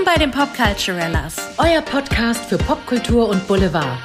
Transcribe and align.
Willkommen 0.00 0.16
bei 0.16 0.24
den 0.24 0.30
Popculturellas. 0.30 1.36
Euer 1.58 1.82
Podcast 1.82 2.46
für 2.46 2.56
Popkultur 2.56 3.28
und 3.28 3.46
Boulevard. 3.46 3.98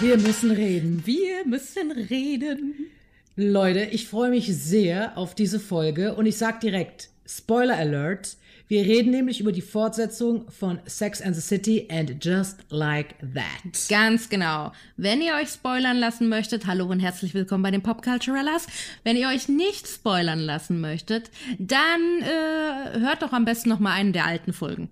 Wir 0.00 0.16
müssen 0.16 0.50
reden. 0.50 1.02
Wir 1.04 1.44
müssen 1.44 1.90
reden. 1.92 2.90
Leute, 3.36 3.80
ich 3.84 4.08
freue 4.08 4.30
mich 4.30 4.46
sehr 4.46 5.18
auf 5.18 5.34
diese 5.34 5.60
Folge 5.60 6.14
und 6.14 6.24
ich 6.24 6.38
sag 6.38 6.60
direkt, 6.60 7.10
Spoiler 7.26 7.76
Alert, 7.76 8.36
wir 8.72 8.86
reden 8.86 9.10
nämlich 9.10 9.38
über 9.38 9.52
die 9.52 9.60
Fortsetzung 9.60 10.50
von 10.50 10.78
Sex 10.86 11.20
and 11.20 11.36
the 11.36 11.42
City 11.42 11.86
and 11.90 12.24
Just 12.24 12.60
Like 12.70 13.16
That. 13.34 13.90
Ganz 13.90 14.30
genau. 14.30 14.72
Wenn 14.96 15.20
ihr 15.20 15.34
euch 15.34 15.50
spoilern 15.50 15.98
lassen 15.98 16.30
möchtet, 16.30 16.66
hallo 16.66 16.86
und 16.86 16.98
herzlich 16.98 17.34
willkommen 17.34 17.62
bei 17.62 17.70
den 17.70 17.82
Popculturellas. 17.82 18.66
Wenn 19.04 19.18
ihr 19.18 19.28
euch 19.28 19.46
nicht 19.46 19.86
spoilern 19.86 20.38
lassen 20.38 20.80
möchtet, 20.80 21.30
dann 21.58 22.00
äh, 22.22 23.00
hört 23.00 23.20
doch 23.20 23.34
am 23.34 23.44
besten 23.44 23.68
noch 23.68 23.78
mal 23.78 23.92
einen 23.92 24.14
der 24.14 24.24
alten 24.24 24.54
Folgen. 24.54 24.88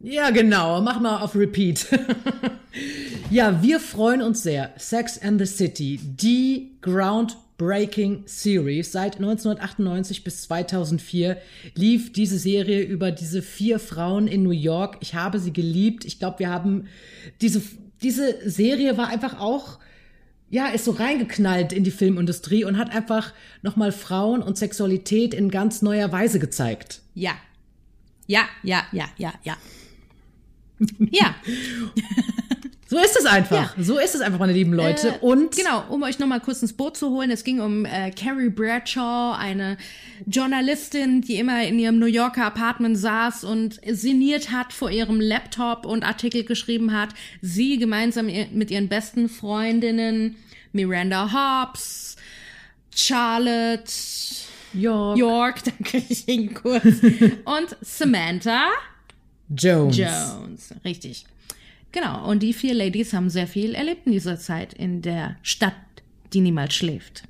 Ja, 0.00 0.28
genau. 0.28 0.82
Mach 0.82 1.00
mal 1.00 1.22
auf 1.22 1.34
Repeat. 1.34 1.88
ja, 3.30 3.62
wir 3.62 3.80
freuen 3.80 4.20
uns 4.20 4.42
sehr. 4.42 4.74
Sex 4.76 5.18
and 5.22 5.40
the 5.40 5.46
City, 5.46 5.98
die 6.02 6.72
Ground 6.82 7.38
Breaking 7.56 8.22
Series. 8.26 8.92
Seit 8.92 9.16
1998 9.16 10.24
bis 10.24 10.42
2004 10.42 11.36
lief 11.74 12.12
diese 12.12 12.38
Serie 12.38 12.82
über 12.82 13.10
diese 13.10 13.42
vier 13.42 13.78
Frauen 13.78 14.26
in 14.26 14.42
New 14.42 14.50
York. 14.50 14.98
Ich 15.00 15.14
habe 15.14 15.38
sie 15.38 15.52
geliebt. 15.52 16.04
Ich 16.04 16.18
glaube, 16.18 16.40
wir 16.40 16.50
haben 16.50 16.88
diese, 17.40 17.62
diese 18.02 18.48
Serie 18.48 18.96
war 18.96 19.08
einfach 19.08 19.40
auch 19.40 19.78
ja, 20.50 20.68
ist 20.68 20.84
so 20.84 20.92
reingeknallt 20.92 21.72
in 21.72 21.82
die 21.82 21.90
Filmindustrie 21.90 22.64
und 22.64 22.78
hat 22.78 22.94
einfach 22.94 23.32
nochmal 23.62 23.90
Frauen 23.90 24.40
und 24.40 24.56
Sexualität 24.56 25.34
in 25.34 25.50
ganz 25.50 25.82
neuer 25.82 26.12
Weise 26.12 26.38
gezeigt. 26.38 27.02
Ja. 27.14 27.32
Ja, 28.28 28.44
ja, 28.62 28.84
ja, 28.92 29.06
ja, 29.16 29.34
ja. 29.42 29.56
Ja. 31.10 31.34
So 32.94 33.00
ist 33.00 33.16
es 33.18 33.26
einfach. 33.26 33.76
Ja. 33.76 33.82
So 33.82 33.98
ist 33.98 34.14
es 34.14 34.20
einfach, 34.20 34.38
meine 34.38 34.52
lieben 34.52 34.72
Leute. 34.72 35.08
Äh, 35.08 35.18
und 35.20 35.56
genau, 35.56 35.82
um 35.88 36.04
euch 36.04 36.20
nochmal 36.20 36.38
kurz 36.38 36.62
ins 36.62 36.72
Boot 36.72 36.96
zu 36.96 37.10
holen, 37.10 37.32
es 37.32 37.42
ging 37.42 37.60
um 37.60 37.84
äh, 37.84 38.12
Carrie 38.12 38.50
Bradshaw, 38.50 39.34
eine 39.36 39.78
Journalistin, 40.26 41.20
die 41.20 41.34
immer 41.34 41.64
in 41.64 41.76
ihrem 41.80 41.98
New 41.98 42.06
Yorker 42.06 42.44
Apartment 42.44 42.96
saß 42.96 43.42
und 43.42 43.80
sinniert 43.84 44.52
hat 44.52 44.72
vor 44.72 44.92
ihrem 44.92 45.20
Laptop 45.20 45.86
und 45.86 46.04
Artikel 46.04 46.44
geschrieben 46.44 46.92
hat. 46.92 47.08
Sie 47.42 47.78
gemeinsam 47.78 48.26
mit 48.26 48.70
ihren 48.70 48.86
besten 48.86 49.28
Freundinnen 49.28 50.36
Miranda 50.70 51.32
Hobbs, 51.32 52.14
Charlotte 52.94 53.92
York, 54.72 55.18
York, 55.18 55.64
danke 55.64 56.00
ich 56.08 56.28
Ihnen 56.28 56.54
kurz, 56.54 56.84
und 57.44 57.76
Samantha 57.80 58.68
Jones. 59.48 59.96
Jones, 59.96 60.74
richtig. 60.84 61.24
Genau, 61.94 62.28
und 62.28 62.42
die 62.42 62.52
vier 62.52 62.74
Ladies 62.74 63.12
haben 63.12 63.30
sehr 63.30 63.46
viel 63.46 63.76
erlebt 63.76 64.06
in 64.06 64.12
dieser 64.12 64.36
Zeit 64.36 64.74
in 64.74 65.00
der 65.00 65.36
Stadt, 65.42 65.74
die 66.32 66.40
niemals 66.40 66.74
schläft. 66.74 67.22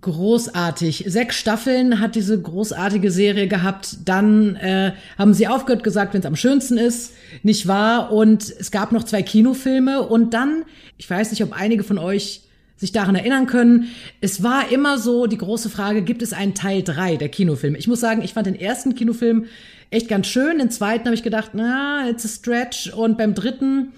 Großartig. 0.00 1.04
Sechs 1.06 1.36
Staffeln 1.36 2.00
hat 2.00 2.14
diese 2.14 2.40
großartige 2.40 3.10
Serie 3.10 3.46
gehabt. 3.46 3.98
Dann 4.06 4.56
äh, 4.56 4.92
haben 5.18 5.34
sie 5.34 5.48
aufgehört, 5.48 5.84
gesagt, 5.84 6.14
wenn 6.14 6.20
es 6.20 6.26
am 6.26 6.34
schönsten 6.34 6.78
ist, 6.78 7.12
nicht 7.42 7.66
wahr? 7.66 8.10
Und 8.10 8.44
es 8.58 8.70
gab 8.70 8.90
noch 8.90 9.04
zwei 9.04 9.22
Kinofilme. 9.22 10.00
Und 10.00 10.32
dann, 10.32 10.64
ich 10.96 11.08
weiß 11.08 11.30
nicht, 11.30 11.44
ob 11.44 11.52
einige 11.52 11.84
von 11.84 11.98
euch 11.98 12.40
sich 12.76 12.90
daran 12.90 13.14
erinnern 13.14 13.46
können, 13.46 13.88
es 14.22 14.42
war 14.42 14.72
immer 14.72 14.98
so 14.98 15.26
die 15.26 15.38
große 15.38 15.68
Frage, 15.68 16.00
gibt 16.00 16.22
es 16.22 16.32
einen 16.32 16.54
Teil 16.54 16.82
drei 16.82 17.16
der 17.16 17.28
Kinofilme? 17.28 17.76
Ich 17.76 17.86
muss 17.86 18.00
sagen, 18.00 18.22
ich 18.22 18.32
fand 18.32 18.46
den 18.46 18.58
ersten 18.58 18.94
Kinofilm 18.94 19.44
echt 19.90 20.08
ganz 20.08 20.26
schön. 20.26 20.58
Den 20.58 20.70
zweiten 20.70 21.06
habe 21.06 21.14
ich 21.14 21.22
gedacht, 21.22 21.50
na, 21.54 22.08
it's 22.08 22.24
a 22.24 22.28
stretch. 22.28 22.92
Und 22.92 23.18
beim 23.18 23.34
dritten, 23.34 23.92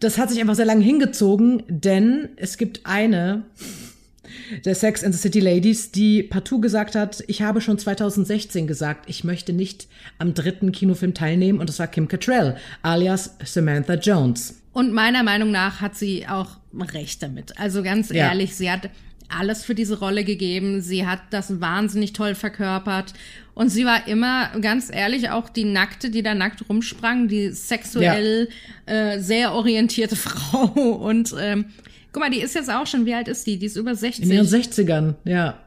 das 0.00 0.18
hat 0.18 0.30
sich 0.30 0.40
einfach 0.40 0.54
sehr 0.54 0.66
lange 0.66 0.84
hingezogen, 0.84 1.62
denn 1.68 2.30
es 2.36 2.56
gibt 2.56 2.80
eine 2.84 3.44
der 4.64 4.74
Sex 4.74 5.02
and 5.04 5.14
the 5.14 5.20
City 5.20 5.40
Ladies, 5.40 5.90
die 5.92 6.22
partout 6.22 6.60
gesagt 6.60 6.94
hat, 6.94 7.22
ich 7.26 7.42
habe 7.42 7.60
schon 7.60 7.78
2016 7.78 8.66
gesagt, 8.66 9.08
ich 9.08 9.24
möchte 9.24 9.52
nicht 9.52 9.88
am 10.18 10.34
dritten 10.34 10.72
Kinofilm 10.72 11.14
teilnehmen 11.14 11.58
und 11.58 11.68
das 11.68 11.78
war 11.78 11.86
Kim 11.86 12.08
Cattrall, 12.08 12.56
alias 12.82 13.36
Samantha 13.44 13.94
Jones. 13.94 14.60
Und 14.72 14.92
meiner 14.92 15.22
Meinung 15.22 15.50
nach 15.50 15.80
hat 15.80 15.96
sie 15.96 16.26
auch 16.28 16.58
recht 16.92 17.22
damit. 17.22 17.58
Also 17.58 17.82
ganz 17.82 18.10
ehrlich, 18.10 18.50
ja. 18.50 18.56
sie 18.56 18.70
hat 18.70 18.90
alles 19.28 19.64
für 19.64 19.74
diese 19.74 19.98
Rolle 19.98 20.24
gegeben. 20.24 20.80
Sie 20.80 21.06
hat 21.06 21.20
das 21.30 21.60
wahnsinnig 21.60 22.12
toll 22.12 22.34
verkörpert. 22.34 23.12
Und 23.54 23.70
sie 23.70 23.84
war 23.84 24.06
immer, 24.06 24.50
ganz 24.60 24.90
ehrlich, 24.92 25.30
auch 25.30 25.48
die 25.48 25.64
Nackte, 25.64 26.10
die 26.10 26.22
da 26.22 26.34
nackt 26.34 26.68
rumsprang, 26.68 27.28
die 27.28 27.50
sexuell 27.50 28.48
ja. 28.86 29.12
äh, 29.12 29.20
sehr 29.20 29.52
orientierte 29.52 30.16
Frau. 30.16 30.66
Und 30.66 31.34
ähm, 31.38 31.66
guck 32.12 32.22
mal, 32.22 32.30
die 32.30 32.40
ist 32.40 32.54
jetzt 32.54 32.70
auch 32.70 32.86
schon, 32.86 33.06
wie 33.06 33.14
alt 33.14 33.28
ist 33.28 33.46
die? 33.46 33.58
Die 33.58 33.66
ist 33.66 33.76
über 33.76 33.94
60. 33.94 34.24
In 34.24 34.32
ihren 34.32 34.46
60ern, 34.46 35.14
ja. 35.24 35.58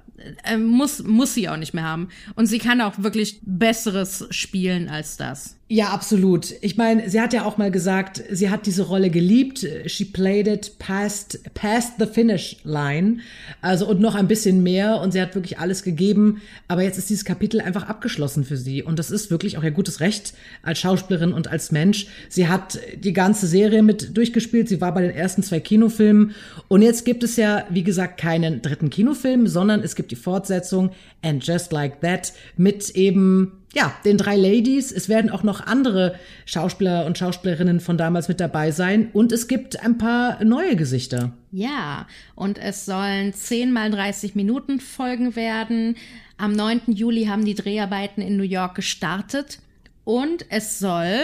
Äh, 0.43 0.57
muss, 0.57 1.03
muss 1.03 1.33
sie 1.33 1.49
auch 1.49 1.57
nicht 1.57 1.73
mehr 1.73 1.83
haben. 1.83 2.09
Und 2.35 2.45
sie 2.45 2.59
kann 2.59 2.81
auch 2.81 2.99
wirklich 2.99 3.39
Besseres 3.43 4.27
spielen 4.31 4.89
als 4.89 5.17
das. 5.17 5.58
Ja, 5.71 5.89
absolut. 5.89 6.55
Ich 6.61 6.77
meine, 6.77 7.11
sie 7.11 7.21
hat 7.21 7.31
ja 7.31 7.45
auch 7.45 7.59
mal 7.59 7.69
gesagt, 7.69 8.23
sie 8.31 8.49
hat 8.49 8.65
diese 8.65 8.81
Rolle 8.87 9.11
geliebt. 9.11 9.67
She 9.85 10.03
played 10.03 10.47
it 10.47 10.79
past, 10.79 11.41
past 11.53 11.93
the 11.99 12.07
finish 12.07 12.57
line. 12.63 13.19
Also 13.61 13.87
und 13.87 13.99
noch 13.99 14.15
ein 14.15 14.27
bisschen 14.27 14.63
mehr. 14.63 14.99
Und 14.99 15.11
sie 15.11 15.21
hat 15.21 15.35
wirklich 15.35 15.59
alles 15.59 15.83
gegeben. 15.83 16.41
Aber 16.67 16.81
jetzt 16.81 16.97
ist 16.97 17.11
dieses 17.11 17.23
Kapitel 17.23 17.61
einfach 17.61 17.87
abgeschlossen 17.87 18.45
für 18.45 18.57
sie. 18.57 18.81
Und 18.81 18.97
das 18.97 19.11
ist 19.11 19.29
wirklich 19.29 19.59
auch 19.59 19.63
ihr 19.63 19.69
gutes 19.69 19.99
Recht 19.99 20.33
als 20.63 20.79
Schauspielerin 20.79 21.33
und 21.33 21.49
als 21.49 21.71
Mensch. 21.71 22.07
Sie 22.29 22.47
hat 22.47 22.79
die 22.95 23.13
ganze 23.13 23.45
Serie 23.45 23.83
mit 23.83 24.17
durchgespielt. 24.17 24.69
Sie 24.69 24.81
war 24.81 24.95
bei 24.95 25.03
den 25.03 25.11
ersten 25.11 25.43
zwei 25.43 25.59
Kinofilmen. 25.59 26.33
Und 26.67 26.81
jetzt 26.81 27.05
gibt 27.05 27.21
es 27.21 27.35
ja, 27.35 27.65
wie 27.69 27.83
gesagt, 27.83 28.19
keinen 28.19 28.63
dritten 28.63 28.89
Kinofilm, 28.89 29.45
sondern 29.45 29.81
es 29.81 29.93
gibt 29.93 30.09
die 30.09 30.15
Fortsetzung 30.15 30.89
And 31.21 31.45
Just 31.45 31.71
Like 31.71 32.01
That 32.01 32.33
mit 32.57 32.89
eben 32.95 33.58
ja, 33.73 33.93
den 34.03 34.17
drei 34.17 34.35
Ladies. 34.35 34.91
Es 34.91 35.09
werden 35.09 35.29
auch 35.29 35.43
noch 35.43 35.65
andere 35.65 36.15
Schauspieler 36.45 37.05
und 37.05 37.17
Schauspielerinnen 37.17 37.79
von 37.79 37.97
damals 37.97 38.27
mit 38.27 38.39
dabei 38.39 38.71
sein. 38.71 39.09
Und 39.13 39.31
es 39.31 39.47
gibt 39.47 39.79
ein 39.83 39.97
paar 39.97 40.43
neue 40.43 40.75
Gesichter. 40.75 41.33
Ja, 41.51 42.07
und 42.35 42.57
es 42.57 42.85
sollen 42.85 43.33
10 43.33 43.71
mal 43.71 43.91
30 43.91 44.33
Minuten 44.35 44.79
Folgen 44.79 45.35
werden. 45.35 45.97
Am 46.37 46.53
9. 46.53 46.81
Juli 46.87 47.25
haben 47.25 47.45
die 47.45 47.55
Dreharbeiten 47.55 48.21
in 48.21 48.37
New 48.37 48.43
York 48.43 48.75
gestartet. 48.75 49.59
Und 50.03 50.45
es 50.49 50.79
soll 50.79 51.19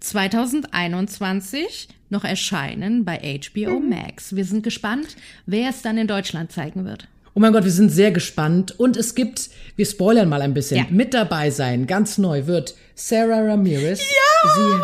2021 0.00 1.88
noch 2.10 2.24
erscheinen 2.24 3.04
bei 3.04 3.40
HBO 3.40 3.80
Max. 3.80 4.36
Wir 4.36 4.44
sind 4.44 4.62
gespannt, 4.62 5.16
wer 5.46 5.70
es 5.70 5.80
dann 5.82 5.96
in 5.96 6.06
Deutschland 6.06 6.52
zeigen 6.52 6.84
wird. 6.84 7.08
Oh 7.36 7.40
mein 7.40 7.52
Gott, 7.52 7.64
wir 7.64 7.70
sind 7.70 7.90
sehr 7.90 8.12
gespannt. 8.12 8.80
Und 8.80 8.96
es 8.96 9.14
gibt, 9.14 9.50
wir 9.76 9.84
spoilern 9.84 10.26
mal 10.26 10.40
ein 10.40 10.54
bisschen, 10.54 10.78
ja. 10.78 10.86
mit 10.88 11.12
dabei 11.12 11.50
sein, 11.50 11.86
ganz 11.86 12.16
neu 12.16 12.46
wird 12.46 12.74
Sarah 12.94 13.40
Ramirez. 13.40 14.00
Ja! 14.00 14.50
Sie, 14.54 14.82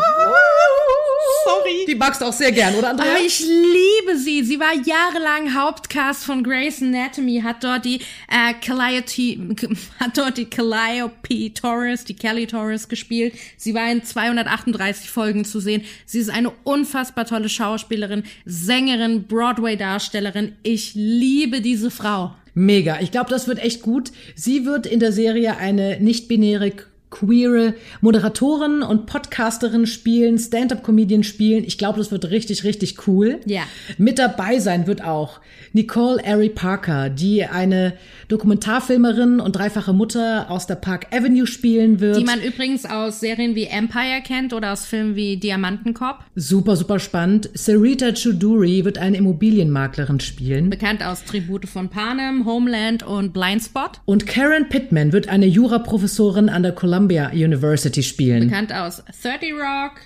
Sorry. 1.45 1.85
Die 1.87 1.95
magst 1.95 2.21
du 2.21 2.25
auch 2.25 2.33
sehr 2.33 2.51
gern, 2.51 2.75
oder 2.75 2.91
Andrea? 2.91 3.15
Oh, 3.15 3.25
ich 3.25 3.39
liebe 3.39 4.19
sie. 4.19 4.43
Sie 4.43 4.59
war 4.59 4.71
jahrelang 4.85 5.55
Hauptcast 5.55 6.25
von 6.25 6.43
Grey's 6.43 6.79
Anatomy, 6.79 7.41
hat 7.41 7.63
dort 7.63 7.85
die 7.85 8.01
äh, 8.29 8.53
Calliope, 8.61 9.55
hat 9.99 10.15
dort 10.15 10.37
die 10.37 10.45
Calliope 10.45 11.55
Torres, 11.55 12.03
die 12.05 12.15
Kelly 12.15 12.45
Torres 12.45 12.87
gespielt. 12.87 13.33
Sie 13.57 13.73
war 13.73 13.91
in 13.91 14.03
238 14.03 15.09
Folgen 15.09 15.43
zu 15.43 15.59
sehen. 15.59 15.83
Sie 16.05 16.19
ist 16.19 16.29
eine 16.29 16.51
unfassbar 16.63 17.25
tolle 17.25 17.49
Schauspielerin, 17.49 18.21
Sängerin, 18.45 19.23
Broadway-Darstellerin. 19.23 20.55
Ich 20.61 20.93
liebe 20.93 21.59
diese 21.59 21.89
Frau. 21.89 22.35
Mega. 22.53 22.99
Ich 23.01 23.11
glaube, 23.11 23.29
das 23.29 23.47
wird 23.47 23.59
echt 23.59 23.81
gut. 23.81 24.11
Sie 24.35 24.65
wird 24.65 24.85
in 24.85 24.99
der 24.99 25.11
Serie 25.11 25.57
eine 25.57 25.99
nicht-binäre 25.99 26.71
queere 27.13 27.75
Moderatorin 28.01 28.81
und 28.81 29.05
Podcasterin 29.05 29.85
spielen, 29.85 30.37
Stand-up-Comedian 30.37 31.23
spielen. 31.23 31.63
Ich 31.63 31.77
glaube, 31.77 31.99
das 31.99 32.11
wird 32.11 32.29
richtig, 32.31 32.63
richtig 32.63 33.07
cool. 33.07 33.39
Ja. 33.45 33.61
Mit 33.97 34.17
dabei 34.19 34.59
sein 34.59 34.87
wird 34.87 35.03
auch 35.03 35.39
Nicole 35.73 36.23
Ari 36.25 36.49
Parker, 36.49 37.09
die 37.09 37.45
eine 37.45 37.93
Dokumentarfilmerin 38.29 39.39
und 39.39 39.55
dreifache 39.55 39.93
Mutter 39.93 40.49
aus 40.49 40.65
der 40.65 40.75
Park 40.75 41.07
Avenue 41.13 41.45
spielen 41.45 41.99
wird. 41.99 42.17
Die 42.17 42.23
man 42.23 42.41
übrigens 42.41 42.85
aus 42.85 43.19
Serien 43.19 43.55
wie 43.55 43.65
Empire 43.65 44.21
kennt 44.25 44.53
oder 44.53 44.73
aus 44.73 44.85
Filmen 44.85 45.15
wie 45.15 45.37
Diamantenkopf. 45.37 46.23
Super, 46.35 46.75
super 46.75 46.99
spannend. 46.99 47.49
Sarita 47.53 48.11
Chuduri 48.13 48.85
wird 48.85 48.97
eine 48.97 49.17
Immobilienmaklerin 49.17 50.19
spielen. 50.19 50.71
Bekannt 50.71 51.05
aus 51.05 51.23
Tribute 51.25 51.67
von 51.67 51.89
Panem, 51.89 52.45
Homeland 52.45 53.03
und 53.03 53.33
Blindspot. 53.33 53.99
Und 54.05 54.25
Karen 54.25 54.69
Pittman 54.69 55.13
wird 55.13 55.27
eine 55.27 55.45
Juraprofessorin 55.45 56.49
an 56.49 56.63
der 56.63 56.71
Columbia 56.71 57.02
University 57.33 58.03
spielen. 58.03 58.47
Bekannt 58.49 58.73
aus 58.73 59.03
30 59.21 59.53
Rock, 59.53 60.01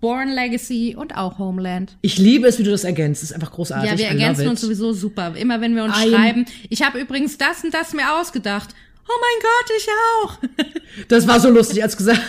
Born 0.00 0.30
Legacy 0.30 0.96
und 0.98 1.16
auch 1.16 1.38
Homeland. 1.38 1.96
Ich 2.02 2.18
liebe 2.18 2.48
es, 2.48 2.58
wie 2.58 2.64
du 2.64 2.70
das 2.70 2.84
ergänzt. 2.84 3.22
Das 3.22 3.30
ist 3.30 3.34
einfach 3.34 3.52
großartig. 3.52 3.90
Ja, 3.90 3.98
wir 3.98 4.06
ergänzen 4.06 4.48
uns 4.48 4.60
sowieso 4.60 4.92
super. 4.92 5.34
Immer 5.36 5.60
wenn 5.60 5.76
wir 5.76 5.84
uns 5.84 5.94
I'm- 5.94 6.10
schreiben. 6.10 6.44
Ich 6.68 6.82
habe 6.82 6.98
übrigens 6.98 7.38
das 7.38 7.62
und 7.64 7.72
das 7.72 7.92
mir 7.94 8.18
ausgedacht. 8.20 8.74
Oh 9.08 9.18
mein 9.20 9.42
Gott, 9.42 9.70
ich 9.76 9.88
auch. 9.88 10.72
Das 11.08 11.26
war 11.26 11.40
so 11.40 11.48
lustig, 11.48 11.82
als 11.82 11.96
gesagt. 11.96 12.20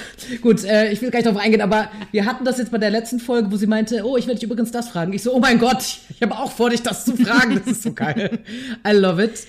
Gut, 0.41 0.63
äh, 0.63 0.89
ich 0.91 1.01
will 1.01 1.11
gar 1.11 1.19
nicht 1.19 1.25
darauf 1.27 1.41
eingehen, 1.41 1.59
aber 1.61 1.91
wir 2.11 2.25
hatten 2.25 2.45
das 2.45 2.57
jetzt 2.59 2.71
bei 2.71 2.77
der 2.77 2.89
letzten 2.91 3.19
Folge, 3.19 3.51
wo 3.51 3.57
sie 3.57 3.67
meinte, 3.67 4.03
oh, 4.05 4.15
ich 4.15 4.25
werde 4.25 4.39
dich 4.39 4.49
übrigens 4.49 4.71
das 4.71 4.87
fragen. 4.87 5.11
Ich 5.11 5.21
so, 5.21 5.33
oh 5.33 5.39
mein 5.39 5.59
Gott, 5.59 5.83
ich 6.09 6.21
habe 6.21 6.33
auch 6.37 6.49
vor, 6.49 6.69
dich 6.69 6.81
das 6.81 7.03
zu 7.03 7.15
fragen. 7.17 7.55
Das 7.55 7.67
ist 7.67 7.83
so 7.83 7.91
geil. 7.91 8.39
I 8.87 8.91
love 8.93 9.21
it. 9.21 9.45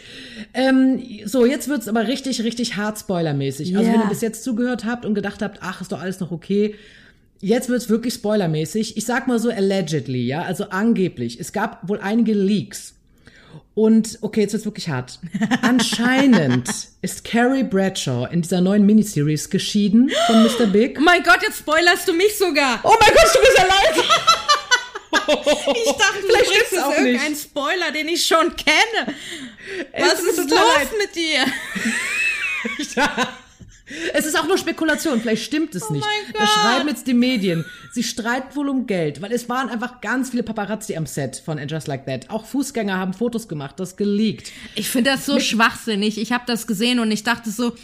Ähm, 0.52 1.00
so, 1.26 1.46
jetzt 1.46 1.68
wird's 1.68 1.86
aber 1.86 2.08
richtig, 2.08 2.42
richtig 2.42 2.74
hart 2.76 2.98
spoilermäßig. 2.98 3.76
Also 3.76 3.88
Ja. 3.88 3.94
wenn 3.94 4.00
ihr 4.02 4.08
bis 4.08 4.20
jetzt 4.20 4.42
zugehört 4.42 4.84
habt 4.84 5.06
und 5.06 5.14
gedacht 5.14 5.42
habt, 5.42 5.58
ach, 5.62 5.80
ist 5.80 5.92
doch 5.92 6.00
alles 6.00 6.18
noch 6.18 6.32
okay. 6.32 6.74
Jetzt 7.40 7.68
wird's 7.68 7.88
wirklich 7.88 8.14
spoilermäßig. 8.14 8.96
Ich 8.96 9.04
sag 9.06 9.28
mal 9.28 9.38
so 9.38 9.48
allegedly, 9.48 10.26
ja, 10.26 10.42
also 10.42 10.70
angeblich. 10.70 11.38
Es 11.38 11.52
gab 11.52 11.88
wohl 11.88 12.00
einige 12.00 12.32
Leaks. 12.32 12.94
Und 13.74 14.18
okay, 14.20 14.42
jetzt 14.42 14.52
wird's 14.52 14.64
wirklich 14.64 14.88
hart. 14.88 15.18
Anscheinend 15.62 16.68
ist 17.02 17.24
Carrie 17.24 17.64
Bradshaw 17.64 18.26
in 18.30 18.42
dieser 18.42 18.60
neuen 18.60 18.86
Miniseries 18.86 19.50
geschieden 19.50 20.10
von 20.26 20.42
Mr. 20.42 20.66
Big. 20.66 20.96
Oh 20.98 21.02
mein 21.02 21.22
Gott, 21.22 21.38
jetzt 21.42 21.58
spoilerst 21.58 22.06
du 22.06 22.12
mich 22.12 22.36
sogar. 22.38 22.80
Oh 22.82 22.94
mein 23.00 23.14
Gott, 23.14 23.34
du 23.34 23.40
bist 23.40 23.58
ja 23.58 23.64
leid. 23.64 24.04
Ich 25.26 25.30
dachte, 25.30 26.20
du 26.20 26.26
Vielleicht 26.26 26.44
bringst 26.44 26.54
stimmt's 26.54 26.70
jetzt 26.72 26.82
auch 26.82 26.90
irgendeinen 26.90 27.30
nicht. 27.30 27.42
Spoiler, 27.42 27.92
den 27.92 28.08
ich 28.08 28.26
schon 28.26 28.54
kenne. 28.56 29.14
Was 29.96 30.20
ist 30.20 30.36
los 30.38 30.50
leid. 30.50 30.88
mit 30.98 31.14
dir? 31.14 31.46
Es 34.14 34.24
ist 34.24 34.38
auch 34.38 34.46
nur 34.46 34.56
Spekulation, 34.56 35.20
vielleicht 35.20 35.44
stimmt 35.44 35.74
es 35.74 35.90
nicht. 35.90 36.04
mein 36.04 36.40
Das 36.40 36.48
schreiben 36.50 36.88
jetzt 36.88 37.06
die 37.06 37.14
Medien. 37.14 37.64
Sie 37.92 38.02
streiten 38.02 38.56
wohl 38.56 38.68
um 38.70 38.86
Geld, 38.86 39.20
weil 39.20 39.30
es 39.32 39.48
waren 39.48 39.68
einfach 39.68 40.00
ganz 40.00 40.30
viele 40.30 40.42
Paparazzi 40.42 40.96
am 40.96 41.06
Set 41.06 41.42
von 41.44 41.58
And 41.58 41.70
Just 41.70 41.86
Like 41.86 42.06
That. 42.06 42.30
Auch 42.30 42.46
Fußgänger 42.46 42.98
haben 42.98 43.12
Fotos 43.12 43.46
gemacht, 43.46 43.78
das 43.78 43.96
geleakt. 43.96 44.52
Ich 44.74 44.88
finde 44.88 45.10
das 45.10 45.26
so 45.26 45.38
schwachsinnig. 45.38 46.18
Ich 46.18 46.32
habe 46.32 46.44
das 46.46 46.66
gesehen 46.66 46.98
und 46.98 47.10
ich 47.10 47.24
dachte 47.24 47.50
so, 47.50 47.74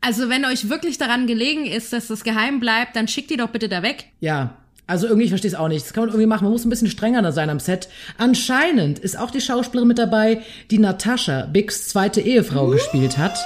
also 0.00 0.28
wenn 0.28 0.44
euch 0.44 0.68
wirklich 0.68 0.98
daran 0.98 1.26
gelegen 1.26 1.66
ist, 1.66 1.92
dass 1.92 2.06
das 2.06 2.22
geheim 2.22 2.60
bleibt, 2.60 2.94
dann 2.94 3.08
schickt 3.08 3.30
die 3.30 3.36
doch 3.36 3.48
bitte 3.48 3.68
da 3.68 3.82
weg. 3.82 4.06
Ja, 4.20 4.56
also 4.86 5.06
irgendwie, 5.06 5.24
ich 5.24 5.30
verstehe 5.30 5.50
es 5.50 5.56
auch 5.56 5.68
nicht. 5.68 5.84
Das 5.84 5.92
kann 5.92 6.02
man 6.02 6.08
irgendwie 6.10 6.26
machen. 6.26 6.44
Man 6.44 6.52
muss 6.52 6.64
ein 6.64 6.70
bisschen 6.70 6.90
strenger 6.90 7.22
da 7.22 7.32
sein 7.32 7.50
am 7.50 7.60
Set. 7.60 7.88
Anscheinend 8.18 8.98
ist 8.98 9.18
auch 9.18 9.30
die 9.30 9.40
Schauspielerin 9.40 9.88
mit 9.88 9.98
dabei, 9.98 10.42
die 10.70 10.78
Natascha, 10.78 11.42
Bigs 11.46 11.88
zweite 11.88 12.20
Ehefrau, 12.20 12.68
gespielt 12.68 13.18
hat. 13.18 13.38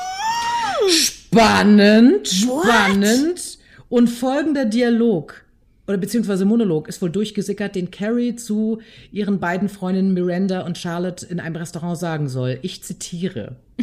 Spannend, 1.34 2.28
spannend. 2.28 3.58
Und 3.88 4.08
folgender 4.08 4.64
Dialog 4.64 5.44
oder 5.86 5.98
beziehungsweise 5.98 6.44
Monolog 6.44 6.88
ist 6.88 7.02
wohl 7.02 7.10
durchgesickert, 7.10 7.74
den 7.74 7.90
Carrie 7.90 8.36
zu 8.36 8.78
ihren 9.12 9.38
beiden 9.38 9.68
Freundinnen 9.68 10.14
Miranda 10.14 10.60
und 10.60 10.78
Charlotte 10.78 11.26
in 11.26 11.40
einem 11.40 11.56
Restaurant 11.56 11.98
sagen 11.98 12.28
soll. 12.28 12.58
Ich 12.62 12.82
zitiere. 12.82 13.56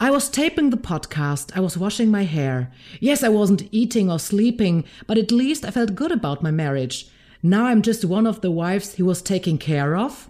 I 0.00 0.10
was 0.10 0.30
taping 0.30 0.70
the 0.70 0.76
podcast. 0.76 1.56
I 1.56 1.60
was 1.60 1.78
washing 1.78 2.10
my 2.10 2.24
hair. 2.24 2.70
Yes, 3.00 3.22
I 3.22 3.28
wasn't 3.28 3.68
eating 3.70 4.10
or 4.10 4.18
sleeping, 4.18 4.84
but 5.06 5.16
at 5.16 5.30
least 5.30 5.64
I 5.64 5.70
felt 5.70 5.96
good 5.96 6.12
about 6.12 6.42
my 6.42 6.52
marriage. 6.52 7.06
Now 7.40 7.66
I'm 7.66 7.82
just 7.82 8.04
one 8.04 8.28
of 8.28 8.40
the 8.40 8.50
wives 8.50 8.94
he 8.94 9.02
was 9.02 9.22
taking 9.22 9.58
care 9.58 9.96
of. 9.96 10.28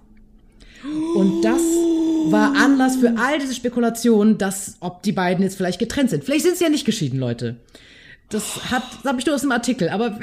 Und 0.85 1.43
das 1.43 1.61
war 2.31 2.55
Anlass 2.57 2.97
für 2.97 3.15
all 3.19 3.39
diese 3.39 3.55
Spekulationen, 3.55 4.39
dass 4.39 4.77
ob 4.81 5.03
die 5.03 5.13
beiden 5.13 5.43
jetzt 5.43 5.57
vielleicht 5.57 5.79
getrennt 5.79 6.11
sind. 6.11 6.25
Vielleicht 6.25 6.45
sind 6.45 6.57
sie 6.57 6.65
ja 6.65 6.71
nicht 6.71 6.85
geschieden, 6.85 7.19
Leute. 7.19 7.57
Das 8.29 8.71
hat, 8.71 8.83
das 9.03 9.05
habe 9.05 9.21
ich 9.21 9.27
nur 9.27 9.35
aus 9.35 9.41
dem 9.41 9.53
Artikel, 9.53 9.89
aber 9.89 10.07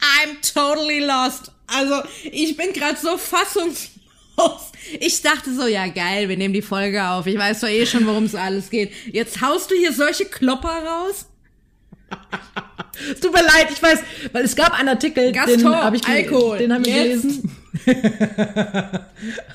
I'm 0.00 0.54
totally 0.54 1.00
lost. 1.00 1.50
Also, 1.66 2.02
ich 2.24 2.56
bin 2.56 2.72
gerade 2.72 2.98
so 2.98 3.16
fassungslos. 3.18 3.90
Ich 4.98 5.22
dachte 5.22 5.52
so, 5.54 5.66
ja 5.66 5.88
geil, 5.88 6.28
wir 6.28 6.36
nehmen 6.36 6.54
die 6.54 6.62
Folge 6.62 7.04
auf. 7.04 7.26
Ich 7.26 7.36
weiß 7.36 7.60
doch 7.60 7.68
eh 7.68 7.86
schon, 7.86 8.06
worum 8.06 8.24
es 8.24 8.34
alles 8.34 8.70
geht. 8.70 8.92
Jetzt 9.12 9.40
haust 9.40 9.70
du 9.70 9.74
hier 9.74 9.92
solche 9.92 10.24
Klopper 10.24 10.82
raus? 10.84 11.26
Es 13.12 13.20
tut 13.20 13.32
mir 13.32 13.42
leid, 13.42 13.68
ich 13.70 13.82
weiß, 13.82 14.00
weil 14.32 14.44
es 14.44 14.56
gab 14.56 14.78
einen 14.78 14.88
Artikel, 14.88 15.32
Gaston, 15.32 15.58
den 15.58 15.76
habe 15.76 15.96
ich, 15.96 16.06
Alkohol, 16.06 16.58
den 16.58 16.72
haben 16.72 16.84
wir 16.84 16.92
gelesen. 16.92 17.50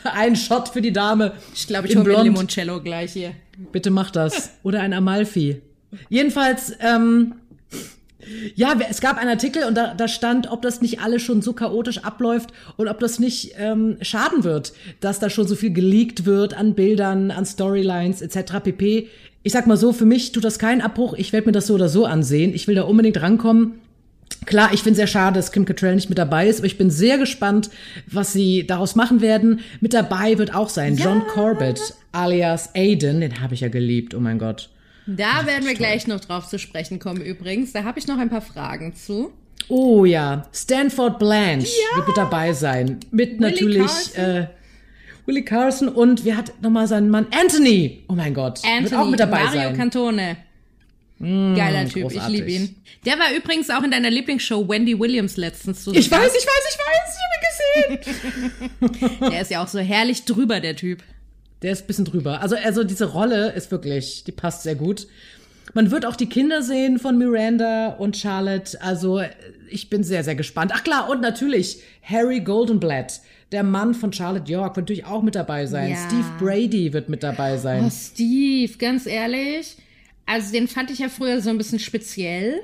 ein 0.03 0.35
Shot 0.35 0.69
für 0.69 0.81
die 0.81 0.93
Dame. 0.93 1.33
Ich 1.53 1.67
glaube, 1.67 1.87
ich 1.87 1.95
hole 1.95 2.05
mir. 2.05 2.23
Limoncello 2.23 2.81
gleich 2.81 3.13
hier. 3.13 3.33
Bitte 3.71 3.91
mach 3.91 4.11
das. 4.11 4.51
Oder 4.63 4.81
ein 4.81 4.93
Amalfi. 4.93 5.61
Jedenfalls, 6.09 6.73
ähm, 6.79 7.35
ja, 8.55 8.75
es 8.89 9.01
gab 9.01 9.17
einen 9.17 9.29
Artikel 9.29 9.63
und 9.65 9.75
da, 9.75 9.93
da 9.93 10.07
stand, 10.07 10.49
ob 10.51 10.61
das 10.61 10.81
nicht 10.81 10.99
alles 10.99 11.21
schon 11.21 11.41
so 11.41 11.53
chaotisch 11.53 11.99
abläuft 11.99 12.51
und 12.75 12.87
ob 12.87 12.99
das 12.99 13.19
nicht 13.19 13.53
ähm, 13.57 13.97
schaden 14.01 14.43
wird, 14.43 14.73
dass 14.99 15.19
da 15.19 15.29
schon 15.29 15.47
so 15.47 15.55
viel 15.55 15.71
geleakt 15.71 16.25
wird 16.25 16.53
an 16.55 16.73
Bildern, 16.73 17.31
an 17.31 17.45
Storylines 17.45 18.21
etc. 18.21 18.63
pp. 18.63 19.09
Ich 19.45 19.51
sag 19.51 19.67
mal 19.67 19.77
so, 19.77 19.93
für 19.93 20.07
mich 20.07 20.31
tut 20.31 20.43
das 20.43 20.57
keinen 20.57 20.81
Abbruch. 20.81 21.13
Ich 21.13 21.31
werde 21.31 21.45
mir 21.45 21.51
das 21.51 21.67
so 21.67 21.75
oder 21.75 21.87
so 21.87 22.07
ansehen. 22.07 22.55
Ich 22.55 22.67
will 22.67 22.73
da 22.73 22.81
unbedingt 22.81 23.21
rankommen. 23.21 23.75
Klar, 24.47 24.73
ich 24.73 24.81
finde 24.81 24.97
sehr 24.97 25.05
schade, 25.05 25.35
dass 25.35 25.51
Kim 25.51 25.65
Cattrall 25.65 25.93
nicht 25.93 26.09
mit 26.09 26.17
dabei 26.17 26.47
ist, 26.47 26.57
aber 26.57 26.65
ich 26.65 26.79
bin 26.79 26.89
sehr 26.89 27.19
gespannt, 27.19 27.69
was 28.07 28.33
sie 28.33 28.65
daraus 28.65 28.95
machen 28.95 29.21
werden. 29.21 29.59
Mit 29.81 29.93
dabei 29.93 30.39
wird 30.39 30.55
auch 30.55 30.69
sein 30.69 30.97
John 30.97 31.27
Corbett 31.27 31.79
alias 32.11 32.73
Aiden, 32.73 33.21
den 33.21 33.39
habe 33.39 33.53
ich 33.53 33.59
ja 33.59 33.67
geliebt, 33.67 34.15
oh 34.15 34.19
mein 34.19 34.39
Gott. 34.39 34.69
Da 35.05 35.45
werden 35.45 35.67
wir 35.67 35.75
gleich 35.75 36.07
noch 36.07 36.21
drauf 36.21 36.49
zu 36.49 36.57
sprechen 36.57 36.97
kommen 36.97 37.21
übrigens. 37.21 37.71
Da 37.71 37.83
habe 37.83 37.99
ich 37.99 38.07
noch 38.07 38.17
ein 38.17 38.31
paar 38.31 38.41
Fragen 38.41 38.95
zu. 38.95 39.31
Oh 39.67 40.05
ja, 40.05 40.47
Stanford 40.51 41.19
Blanche 41.19 41.67
wird 41.95 42.07
mit 42.07 42.17
dabei 42.17 42.51
sein. 42.53 42.99
Mit 43.11 43.39
natürlich 43.39 43.85
Carson. 43.85 44.23
äh, 44.23 44.47
Willie 45.25 45.43
Carson 45.43 45.89
und 45.89 46.25
wer 46.25 46.37
hat 46.37 46.61
nochmal 46.61 46.87
seinen 46.87 47.09
Mann? 47.09 47.27
Anthony! 47.31 48.03
Oh 48.07 48.13
mein 48.13 48.33
Gott, 48.33 48.61
Anthony, 48.63 48.83
wird 48.83 48.93
auch 48.93 49.09
mit 49.09 49.19
dabei 49.19 49.43
Mario 49.43 49.61
sein. 49.61 49.77
Cantone. 49.77 50.37
Geiler 51.19 51.85
Typ, 51.85 51.95
ich 51.95 52.01
großartig. 52.03 52.39
liebe 52.39 52.51
ihn. 52.51 52.75
Der 53.05 53.17
war 53.17 53.33
übrigens 53.35 53.69
auch 53.69 53.83
in 53.83 53.91
deiner 53.91 54.09
Lieblingsshow 54.09 54.67
Wendy 54.67 54.99
Williams 54.99 55.37
letztens 55.37 55.83
zu 55.83 55.93
Ich 55.93 56.11
weiß, 56.11 56.33
ich 56.35 56.45
weiß, 56.45 56.63
ich 56.69 56.77
weiß, 56.77 57.15
ich 57.15 57.79
habe 57.79 57.89
ihn 57.89 57.99
gesehen. 57.99 59.19
Der 59.31 59.41
ist 59.41 59.51
ja 59.51 59.63
auch 59.63 59.67
so 59.67 59.79
herrlich 59.79 60.25
drüber, 60.25 60.59
der 60.59 60.75
Typ. 60.75 61.03
Der 61.61 61.71
ist 61.71 61.83
ein 61.83 61.87
bisschen 61.87 62.05
drüber. 62.05 62.41
Also, 62.41 62.57
also 62.57 62.83
diese 62.83 63.05
Rolle 63.05 63.51
ist 63.53 63.71
wirklich, 63.71 64.25
die 64.25 64.33
passt 64.33 64.63
sehr 64.63 64.75
gut. 64.75 65.07
Man 65.73 65.89
wird 65.89 66.05
auch 66.05 66.15
die 66.15 66.27
Kinder 66.27 66.61
sehen 66.61 66.99
von 66.99 67.17
Miranda 67.17 67.95
und 67.97 68.17
Charlotte. 68.17 68.79
Also 68.81 69.21
ich 69.69 69.89
bin 69.89 70.03
sehr, 70.03 70.23
sehr 70.23 70.35
gespannt. 70.35 70.71
Ach 70.75 70.83
klar, 70.83 71.09
und 71.09 71.21
natürlich 71.21 71.81
Harry 72.03 72.41
Goldenblatt, 72.41 73.21
der 73.51 73.63
Mann 73.63 73.93
von 73.93 74.11
Charlotte 74.11 74.51
York, 74.51 74.75
wird 74.75 74.85
natürlich 74.85 75.05
auch 75.05 75.21
mit 75.21 75.35
dabei 75.35 75.65
sein. 75.65 75.91
Ja. 75.91 75.97
Steve 76.07 76.25
Brady 76.39 76.93
wird 76.93 77.09
mit 77.09 77.23
dabei 77.23 77.57
sein. 77.57 77.85
Oh, 77.85 77.89
Steve, 77.89 78.73
ganz 78.77 79.05
ehrlich. 79.05 79.77
Also 80.25 80.51
den 80.51 80.67
fand 80.67 80.91
ich 80.91 80.99
ja 80.99 81.09
früher 81.09 81.41
so 81.41 81.49
ein 81.49 81.57
bisschen 81.57 81.79
speziell. 81.79 82.61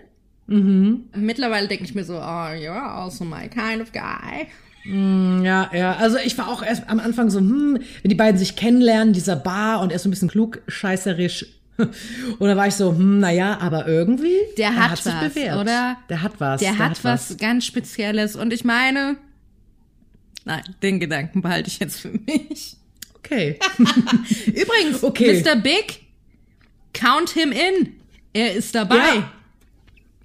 Mhm. 0.47 1.05
Mittlerweile 1.15 1.67
denke 1.67 1.83
ich 1.83 1.95
mir 1.95 2.03
so, 2.03 2.15
oh, 2.15 2.19
you're 2.19 2.71
also 2.71 3.23
my 3.23 3.47
kind 3.47 3.81
of 3.81 3.91
guy. 3.91 4.47
Ja, 4.83 5.69
ja. 5.73 5.95
Also 5.97 6.17
ich 6.17 6.37
war 6.37 6.49
auch 6.49 6.63
erst 6.63 6.89
am 6.89 6.99
Anfang 6.99 7.29
so, 7.29 7.39
hm, 7.39 7.77
wenn 8.01 8.09
die 8.09 8.15
beiden 8.15 8.37
sich 8.39 8.55
kennenlernen, 8.55 9.13
dieser 9.13 9.35
Bar 9.35 9.81
und 9.81 9.91
er 9.91 9.97
ist 9.97 10.03
so 10.03 10.09
ein 10.09 10.11
bisschen 10.11 10.29
klugscheißerisch. 10.29 11.45
Und 11.77 12.47
da 12.47 12.55
war 12.55 12.67
ich 12.67 12.75
so, 12.75 12.91
hm, 12.91 13.19
naja, 13.19 13.57
aber 13.59 13.87
irgendwie. 13.87 14.35
Der 14.57 14.67
er 14.67 14.89
hat 14.91 14.97
sich 14.97 15.13
was, 15.13 15.33
bewährt. 15.33 15.59
oder? 15.59 15.97
Der 16.09 16.21
hat 16.21 16.33
was. 16.37 16.59
Der, 16.59 16.77
hat, 16.77 17.03
was 17.03 17.37
ganz 17.37 17.65
Spezielles. 17.65 18.35
Und 18.35 18.53
ich 18.53 18.63
meine, 18.63 19.15
nein, 20.45 20.63
den 20.81 20.99
Gedanken 20.99 21.41
behalte 21.41 21.69
ich 21.69 21.79
jetzt 21.79 21.99
für 21.99 22.09
mich. 22.09 22.77
Okay. 23.17 23.59
Übrigens, 24.47 25.03
Okay. 25.03 25.41
Mr. 25.43 25.55
Big, 25.55 26.01
count 26.93 27.29
him 27.29 27.51
in. 27.51 27.93
Er 28.33 28.53
ist 28.53 28.73
dabei. 28.75 28.95
Ja. 28.95 29.31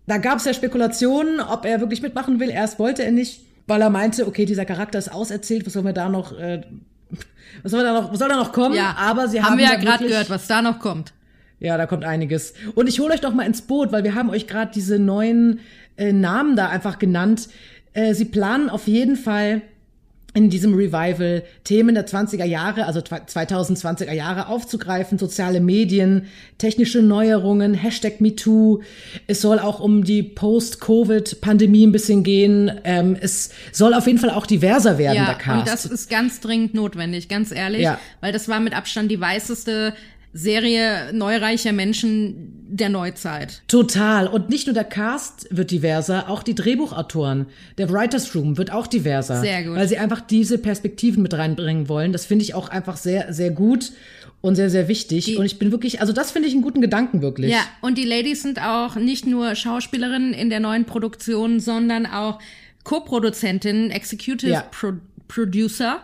Da 0.06 0.18
gab 0.18 0.38
es 0.38 0.44
ja 0.44 0.54
Spekulationen, 0.54 1.40
ob 1.40 1.64
er 1.64 1.80
wirklich 1.80 2.00
mitmachen 2.02 2.38
will. 2.40 2.50
Erst 2.50 2.78
wollte 2.78 3.02
er 3.04 3.10
nicht, 3.10 3.40
weil 3.66 3.82
er 3.82 3.90
meinte, 3.90 4.26
okay, 4.26 4.44
dieser 4.44 4.64
Charakter 4.64 4.98
ist 4.98 5.12
auserzählt, 5.12 5.66
was 5.66 5.72
sollen 5.72 5.84
wir 5.84 5.92
da 5.92 6.08
noch, 6.08 6.38
äh, 6.38 6.62
was 7.62 7.72
soll 7.72 7.82
da 7.82 7.92
noch, 7.92 8.12
was 8.12 8.18
soll 8.18 8.28
da 8.28 8.36
noch 8.36 8.52
kommen? 8.52 8.76
Ja, 8.76 8.94
aber 8.96 9.28
sie 9.28 9.42
haben, 9.42 9.52
haben 9.52 9.58
wir 9.58 9.64
ja 9.64 9.76
gerade 9.76 10.06
gehört, 10.06 10.30
was 10.30 10.46
da 10.46 10.62
noch 10.62 10.78
kommt. 10.78 11.12
Ja, 11.58 11.76
da 11.76 11.86
kommt 11.86 12.04
einiges. 12.04 12.54
Und 12.74 12.86
ich 12.88 13.00
hole 13.00 13.14
euch 13.14 13.20
doch 13.20 13.32
mal 13.34 13.46
ins 13.46 13.62
Boot, 13.62 13.90
weil 13.90 14.04
wir 14.04 14.14
haben 14.14 14.30
euch 14.30 14.46
gerade 14.46 14.70
diese 14.74 14.98
neuen 14.98 15.60
äh, 15.96 16.12
Namen 16.12 16.54
da 16.54 16.68
einfach 16.68 16.98
genannt. 16.98 17.48
Äh, 17.94 18.14
sie 18.14 18.26
planen 18.26 18.68
auf 18.68 18.86
jeden 18.86 19.16
Fall 19.16 19.62
in 20.36 20.50
diesem 20.50 20.74
Revival 20.74 21.42
Themen 21.64 21.94
der 21.94 22.06
20er 22.06 22.44
Jahre, 22.44 22.84
also 22.84 23.00
2020er 23.00 24.12
Jahre 24.12 24.48
aufzugreifen, 24.48 25.18
soziale 25.18 25.60
Medien, 25.60 26.26
technische 26.58 27.00
Neuerungen, 27.00 27.72
Hashtag 27.72 28.20
MeToo. 28.20 28.82
Es 29.26 29.40
soll 29.40 29.58
auch 29.58 29.80
um 29.80 30.04
die 30.04 30.22
Post-Covid-Pandemie 30.22 31.86
ein 31.86 31.92
bisschen 31.92 32.22
gehen. 32.22 32.70
Ähm, 32.84 33.16
es 33.18 33.50
soll 33.72 33.94
auf 33.94 34.06
jeden 34.06 34.18
Fall 34.18 34.28
auch 34.30 34.46
diverser 34.46 34.98
werden, 34.98 35.14
der 35.24 35.24
Ja, 35.24 35.34
Cast. 35.34 35.58
und 35.60 35.68
das 35.68 35.86
ist 35.86 36.10
ganz 36.10 36.40
dringend 36.40 36.74
notwendig, 36.74 37.28
ganz 37.30 37.50
ehrlich, 37.50 37.80
Ja. 37.82 37.98
weil 38.20 38.32
das 38.32 38.46
war 38.46 38.60
mit 38.60 38.76
Abstand 38.76 39.10
die 39.10 39.20
weißeste 39.20 39.94
Serie 40.36 41.12
neureicher 41.12 41.72
Menschen 41.72 42.52
der 42.68 42.88
Neuzeit. 42.88 43.62
Total. 43.68 44.26
Und 44.26 44.50
nicht 44.50 44.66
nur 44.66 44.74
der 44.74 44.84
Cast 44.84 45.48
wird 45.50 45.70
diverser, 45.70 46.28
auch 46.28 46.42
die 46.42 46.54
Drehbuchautoren. 46.54 47.46
Der 47.78 47.90
Writers 47.90 48.34
Room 48.34 48.58
wird 48.58 48.72
auch 48.72 48.86
diverser. 48.86 49.40
Sehr 49.40 49.64
gut. 49.64 49.76
Weil 49.76 49.88
sie 49.88 49.98
einfach 49.98 50.20
diese 50.20 50.58
Perspektiven 50.58 51.22
mit 51.22 51.34
reinbringen 51.34 51.88
wollen. 51.88 52.12
Das 52.12 52.26
finde 52.26 52.44
ich 52.44 52.54
auch 52.54 52.68
einfach 52.68 52.96
sehr, 52.96 53.32
sehr 53.32 53.50
gut 53.50 53.92
und 54.40 54.56
sehr, 54.56 54.68
sehr 54.68 54.88
wichtig. 54.88 55.24
Die- 55.24 55.36
und 55.36 55.46
ich 55.46 55.58
bin 55.58 55.70
wirklich, 55.70 56.00
also 56.00 56.12
das 56.12 56.32
finde 56.32 56.48
ich 56.48 56.54
einen 56.54 56.62
guten 56.62 56.80
Gedanken 56.80 57.22
wirklich. 57.22 57.50
Ja, 57.50 57.60
und 57.80 57.96
die 57.96 58.04
Ladies 58.04 58.42
sind 58.42 58.60
auch 58.60 58.96
nicht 58.96 59.26
nur 59.26 59.54
Schauspielerinnen 59.54 60.34
in 60.34 60.50
der 60.50 60.60
neuen 60.60 60.84
Produktion, 60.84 61.60
sondern 61.60 62.04
auch 62.06 62.38
Co-Produzentinnen, 62.84 63.90
Executive 63.90 64.52
Ja. 64.52 64.60
Pro 64.70 64.92
Producer. 65.28 66.02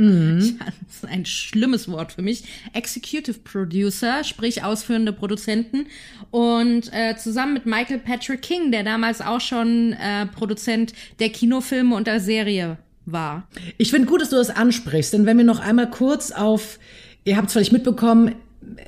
Mhm. 0.00 0.40
Ja, 0.60 0.66
das 0.86 0.96
ist 0.96 1.06
ein 1.06 1.26
schlimmes 1.26 1.88
Wort 1.88 2.12
für 2.12 2.22
mich. 2.22 2.44
Executive 2.72 3.38
Producer, 3.40 4.24
sprich 4.24 4.64
ausführende 4.64 5.12
Produzenten. 5.12 5.86
Und 6.30 6.92
äh, 6.92 7.16
zusammen 7.16 7.54
mit 7.54 7.66
Michael 7.66 7.98
Patrick 7.98 8.42
King, 8.42 8.72
der 8.72 8.82
damals 8.82 9.20
auch 9.20 9.40
schon 9.40 9.92
äh, 9.92 10.26
Produzent 10.26 10.92
der 11.18 11.28
Kinofilme 11.30 11.94
und 11.94 12.06
der 12.06 12.20
Serie 12.20 12.78
war. 13.04 13.46
Ich 13.78 13.90
finde 13.90 14.08
gut, 14.08 14.20
dass 14.20 14.30
du 14.30 14.36
das 14.36 14.50
ansprichst, 14.50 15.12
denn 15.12 15.26
wenn 15.26 15.36
wir 15.36 15.44
noch 15.44 15.60
einmal 15.60 15.90
kurz 15.90 16.30
auf, 16.30 16.78
ihr 17.24 17.36
habt 17.36 17.48
es 17.48 17.52
vielleicht 17.52 17.72
mitbekommen, 17.72 18.34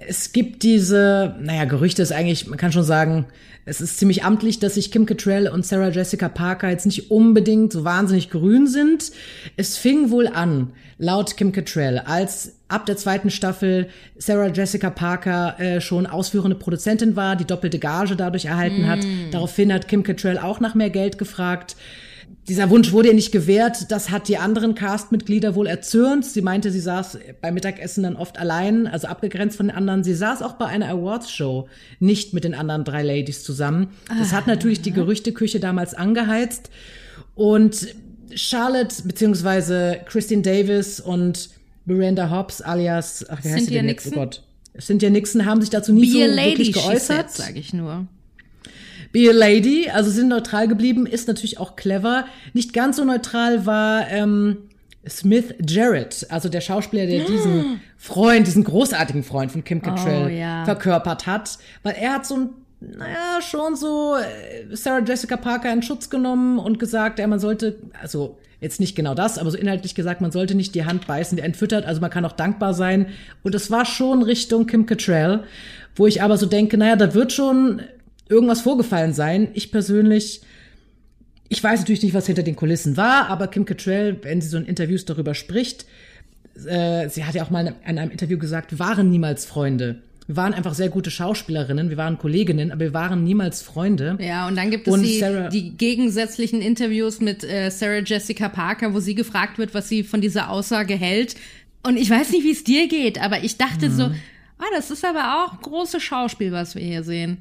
es 0.07 0.33
gibt 0.33 0.63
diese, 0.63 1.37
naja, 1.41 1.65
Gerüchte 1.65 2.03
ist 2.03 2.13
eigentlich, 2.13 2.47
man 2.47 2.59
kann 2.59 2.73
schon 2.73 2.85
sagen, 2.85 3.27
es 3.65 3.81
ist 3.81 3.99
ziemlich 3.99 4.25
amtlich, 4.25 4.59
dass 4.59 4.75
sich 4.75 4.91
Kim 4.91 5.07
Cattrall 5.07 5.47
und 5.47 5.65
Sarah 5.65 5.91
Jessica 5.91 6.29
Parker 6.29 6.69
jetzt 6.69 6.85
nicht 6.85 7.11
unbedingt 7.13 7.73
so 7.73 7.85
wahnsinnig 7.85 8.29
grün 8.29 8.67
sind. 8.67 9.13
Es 9.57 9.77
fing 9.77 10.11
wohl 10.11 10.27
an, 10.27 10.73
laut 10.99 11.37
Kim 11.37 11.53
Cattrall, 11.53 12.01
als 12.01 12.57
ab 12.67 12.87
der 12.87 12.97
zweiten 12.97 13.31
Staffel 13.31 13.89
Sarah 14.19 14.49
Jessica 14.49 14.91
Parker 14.91 15.61
äh, 15.61 15.81
schon 15.81 16.07
ausführende 16.07 16.57
Produzentin 16.57 17.15
war, 17.15 17.37
die 17.37 17.45
doppelte 17.45 17.79
Gage 17.79 18.17
dadurch 18.17 18.47
erhalten 18.47 18.89
hat. 18.89 19.01
Daraufhin 19.31 19.73
hat 19.73 19.87
Kim 19.87 20.03
Cattrall 20.03 20.39
auch 20.39 20.59
nach 20.59 20.75
mehr 20.75 20.91
Geld 20.91 21.19
gefragt. 21.19 21.77
Dieser 22.49 22.71
Wunsch 22.71 22.93
wurde 22.93 23.09
ihr 23.09 23.15
nicht 23.15 23.33
gewährt. 23.33 23.91
Das 23.91 24.11
hat 24.11 24.29
die 24.29 24.37
anderen 24.37 24.75
Castmitglieder 24.75 25.55
wohl 25.55 25.67
erzürnt. 25.67 26.25
Sie 26.25 26.43
meinte, 26.43 26.71
sie 26.73 26.81
saß 26.81 27.19
beim 27.41 27.55
Mittagessen 27.55 28.03
dann 28.03 28.17
oft 28.17 28.39
allein, 28.39 28.87
also 28.87 29.07
abgegrenzt 29.07 29.57
von 29.57 29.69
den 29.69 29.77
anderen. 29.77 30.03
Sie 30.03 30.15
saß 30.15 30.43
auch 30.43 30.55
bei 30.55 30.67
einer 30.67 30.89
Awards-Show 30.89 31.69
nicht 32.01 32.35
mit 32.35 32.45
den 32.45 32.55
anderen 32.55 32.85
drei 32.85 33.03
Ladies 33.03 33.45
zusammen. 33.45 33.89
Das 34.19 34.33
hat 34.33 34.47
natürlich 34.47 34.83
die 34.83 34.93
Gerüchteküche 34.93 35.61
damals 35.61 35.95
angeheizt. 35.95 36.71
Und 37.35 37.89
Charlotte 38.35 39.03
beziehungsweise 39.05 40.01
Christine 40.07 40.43
Davis 40.43 41.01
und 41.01 41.51
Miranda 41.85 42.31
Hobbs 42.31 42.61
alias, 42.61 43.25
ach, 43.29 43.43
wie 43.45 43.49
heißt 43.49 43.59
sie 43.59 43.65
Cynthia 43.65 43.81
denn 43.83 43.89
jetzt? 43.89 44.05
Nixon? 44.07 44.13
Oh 44.13 44.25
Gott. 44.25 44.43
Cynthia 44.81 45.11
Nixon 45.11 45.45
haben 45.45 45.61
sich 45.61 45.71
dazu 45.71 45.93
nie 45.93 46.01
Be 46.07 46.31
so 46.31 46.37
wirklich 46.37 46.73
geäußert. 46.73 47.31
said, 47.31 47.47
sag 47.47 47.57
ich 47.57 47.73
nur. 47.73 48.07
Be 49.13 49.29
a 49.29 49.33
Lady, 49.33 49.89
also 49.93 50.11
sind 50.11 50.29
neutral 50.29 50.69
geblieben, 50.69 51.07
ist 51.07 51.29
natürlich 51.29 51.59
auch 51.61 51.77
clever. 51.77 52.25
Nicht 52.55 52.73
ganz 52.73 52.97
so 52.97 53.05
neutral 53.05 53.67
war 53.67 54.09
ähm, 54.11 54.57
Smith 55.09 55.55
Jarrett, 55.67 56.27
also 56.31 56.49
der 56.49 56.61
Schauspieler, 56.61 57.07
der 57.07 57.25
diesen 57.25 57.81
Freund, 57.99 58.47
diesen 58.47 58.65
großartigen 58.65 59.23
Freund 59.23 59.53
von 59.53 59.65
Kim 59.65 59.83
Cattrall 59.83 60.27
Oh, 60.27 60.29
ja. 60.29 60.65
verkörpert 60.65 61.27
hat, 61.27 61.59
weil 61.83 61.95
er 61.95 62.15
hat 62.15 62.27
so 62.27 62.37
ein 62.37 62.51
naja, 62.81 63.41
schon 63.41 63.77
so 63.77 64.17
äh, 64.17 64.75
Sarah 64.75 65.05
Jessica 65.05 65.37
Parker 65.37 65.73
in 65.73 65.83
Schutz 65.83 66.11
genommen 66.11 66.59
und 66.59 66.81
gesagt, 66.81 67.21
ja, 67.21 67.27
man 67.29 67.39
sollte, 67.39 67.77
also 68.01 68.39
jetzt 68.61 68.81
nicht 68.81 68.97
genau 68.97 69.15
das, 69.15 69.39
aber 69.39 69.51
so 69.53 69.57
inhaltlich 69.59 69.95
gesagt, 69.95 70.21
man 70.21 70.33
sollte 70.33 70.57
nicht 70.57 70.75
die 70.75 70.85
Hand 70.85 71.07
beißen, 71.07 71.37
die 71.37 71.43
einen 71.45 71.55
füttert, 71.55 71.85
also 71.87 72.01
man 72.01 72.11
kann 72.11 72.25
auch 72.25 72.33
dankbar 72.33 72.75
sein. 72.75 73.07
Und 73.45 73.55
es 73.55 73.71
war 73.71 73.85
schon 73.85 74.23
Richtung 74.23 74.67
Kim 74.67 74.87
Cattrall, 74.87 75.45
wo 75.95 76.09
ich 76.09 76.23
aber 76.23 76.37
so 76.37 76.47
denke, 76.47 76.77
naja, 76.77 76.97
da 76.97 77.15
wird 77.15 77.33
schon 77.33 77.83
irgendwas 78.33 78.61
vorgefallen 78.63 79.13
sein. 79.13 79.49
Ich 79.55 79.71
persönlich, 79.71 80.41
ich 81.49 81.63
weiß 81.63 81.81
natürlich 81.81 82.03
nicht, 82.03 82.15
was 82.15 82.27
hinter 82.27 82.43
den 82.43 82.57
Kulissen 82.57 82.97
war, 82.97 83.29
aber 83.29 83.47
Kim 83.49 83.65
Cattrall, 83.65 84.17
wenn 84.23 84.41
sie 84.41 84.49
so 84.49 84.57
in 84.59 84.65
Interviews 84.67 85.05
darüber 85.05 85.35
spricht, 85.35 85.87
äh, 86.67 87.09
sie 87.09 87.25
hat 87.25 87.35
ja 87.35 87.45
auch 87.45 87.51
mal 87.51 87.75
in 87.87 87.99
einem 87.99 88.11
Interview 88.11 88.39
gesagt, 88.39 88.73
wir 88.73 88.79
waren 88.79 89.11
niemals 89.11 89.45
Freunde. 89.45 90.03
Wir 90.29 90.37
waren 90.37 90.55
einfach 90.55 90.75
sehr 90.75 90.89
gute 90.89 91.11
Schauspielerinnen, 91.11 91.91
wir 91.91 91.97
waren 91.97 92.17
Kolleginnen, 92.17 92.71
aber 92.71 92.81
wir 92.81 92.95
waren 92.95 93.25
niemals 93.25 93.61
Freunde. 93.61 94.17
Ja, 94.21 94.47
und 94.47 94.57
dann 94.57 94.71
gibt 94.71 94.87
es 94.87 95.03
die, 95.03 95.21
die 95.51 95.77
gegensätzlichen 95.77 96.63
Interviews 96.63 97.21
mit 97.21 97.43
äh, 97.43 97.71
Sarah 97.71 97.99
Jessica 98.05 98.49
Parker, 98.49 98.95
wo 98.95 99.01
sie 99.01 99.15
gefragt 99.17 99.59
wird, 99.59 99.75
was 99.75 99.89
sie 99.89 100.05
von 100.05 100.21
dieser 100.21 100.49
Aussage 100.51 100.95
hält. 100.95 101.35
Und 101.83 101.97
ich 101.97 102.09
weiß 102.09 102.31
nicht, 102.31 102.45
wie 102.45 102.53
es 102.53 102.63
dir 102.63 102.87
geht, 102.87 103.21
aber 103.21 103.43
ich 103.43 103.57
dachte 103.57 103.91
so, 103.91 104.09
Mhm. 104.09 104.15
ah, 104.59 104.65
das 104.77 104.93
ist 104.93 105.05
aber 105.05 105.45
auch 105.45 105.61
großes 105.61 106.01
Schauspiel, 106.03 106.53
was 106.53 106.77
wir 106.77 106.83
hier 106.83 107.03
sehen. 107.03 107.39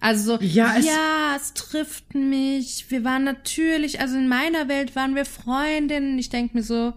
Also 0.00 0.36
so, 0.38 0.42
Ja, 0.42 0.74
es- 0.78 0.86
ja, 0.86 1.36
es 1.36 1.52
trifft 1.54 2.14
mich. 2.14 2.86
Wir 2.88 3.04
waren 3.04 3.24
natürlich, 3.24 4.00
also 4.00 4.16
in 4.16 4.28
meiner 4.28 4.68
Welt 4.68 4.96
waren 4.96 5.14
wir 5.14 5.24
Freundinnen. 5.26 6.18
Ich 6.18 6.30
denke 6.30 6.56
mir 6.56 6.62
so, 6.62 6.94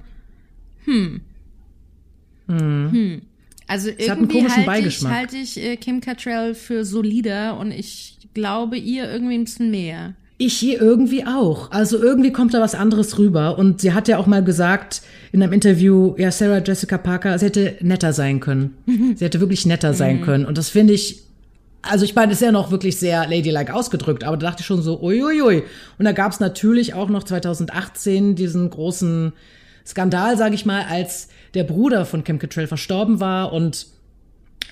hm. 0.86 1.22
Hm. 2.48 3.22
Also 3.68 3.90
einen 3.90 4.00
irgendwie 4.00 4.34
komischen 4.40 4.66
halte 4.68 4.88
ich, 4.88 5.06
halte 5.06 5.38
ich 5.38 5.58
äh, 5.58 5.78
Kim 5.78 6.02
Cattrall 6.02 6.54
für 6.56 6.84
solider 6.86 7.58
und 7.58 7.72
ich 7.72 8.18
glaube 8.34 8.78
ihr 8.78 9.10
irgendwie 9.10 9.36
ein 9.36 9.46
bisschen 9.46 9.72
mehr. 9.72 10.14
Ich 10.38 10.56
hier 10.58 10.82
irgendwie 10.82 11.26
auch. 11.26 11.72
Also 11.72 11.98
irgendwie 12.02 12.32
kommt 12.34 12.54
da 12.54 12.60
was 12.60 12.76
anderes 12.76 13.18
rüber. 13.18 13.58
Und 13.58 13.80
sie 13.82 13.94
hat 13.94 14.08
ja 14.10 14.18
auch 14.18 14.28
mal 14.28 14.44
gesagt 14.44 15.02
in 15.32 15.42
einem 15.42 15.54
Interview, 15.54 16.16
ja, 16.18 16.32
Sarah 16.32 16.62
Jessica 16.66 16.98
Parker, 16.98 17.38
sie 17.40 17.46
hätte 17.46 17.78
netter 17.82 18.12
sein 18.12 18.40
können. 18.42 18.76
sie 19.16 19.24
hätte 19.24 19.40
wirklich 19.40 19.66
netter 19.66 19.94
sein 19.94 20.22
können. 20.22 20.46
Und 20.46 20.58
das 20.58 20.70
finde 20.70 20.94
ich, 20.94 21.22
also 21.84 22.06
ich 22.06 22.16
meine, 22.16 22.32
ist 22.32 22.42
ja 22.42 22.52
noch 22.52 22.72
wirklich 22.72 22.98
sehr 22.98 23.28
ladylike 23.28 23.74
ausgedrückt, 23.74 24.24
aber 24.24 24.38
da 24.38 24.48
dachte 24.48 24.62
ich 24.62 24.66
schon 24.66 24.82
so, 24.82 25.02
uiuiui. 25.02 25.64
Und 26.00 26.06
da 26.06 26.14
gab 26.14 26.32
es 26.32 26.40
natürlich 26.40 26.94
auch 26.94 27.10
noch 27.10 27.24
2018 27.24 28.36
diesen 28.36 28.70
großen 28.70 29.34
Skandal, 29.86 30.38
sage 30.38 30.56
ich 30.56 30.66
mal, 30.66 30.86
als 30.90 31.28
der 31.54 31.66
Bruder 31.66 32.06
von 32.06 32.24
Kim 32.24 32.40
Cattrall 32.40 32.68
verstorben 32.68 33.20
war 33.20 33.52
und 33.52 33.88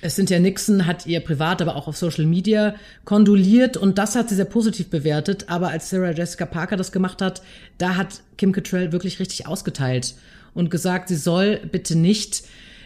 Cynthia 0.07 0.39
Nixon 0.39 0.87
hat 0.87 1.05
ihr 1.05 1.19
privat, 1.19 1.61
aber 1.61 1.75
auch 1.75 1.87
auf 1.87 1.97
Social 1.97 2.25
Media 2.25 2.75
kondoliert 3.05 3.77
und 3.77 3.97
das 3.97 4.15
hat 4.15 4.29
sie 4.29 4.35
sehr 4.35 4.45
positiv 4.45 4.89
bewertet. 4.89 5.45
Aber 5.47 5.69
als 5.69 5.89
Sarah 5.89 6.11
Jessica 6.11 6.45
Parker 6.45 6.77
das 6.77 6.91
gemacht 6.91 7.21
hat, 7.21 7.43
da 7.77 7.97
hat 7.97 8.21
Kim 8.37 8.51
Cattrall 8.51 8.93
wirklich 8.93 9.19
richtig 9.19 9.45
ausgeteilt 9.47 10.15
und 10.53 10.71
gesagt, 10.71 11.09
sie 11.09 11.15
soll 11.15 11.59
bitte 11.71 11.95
nicht 11.95 12.43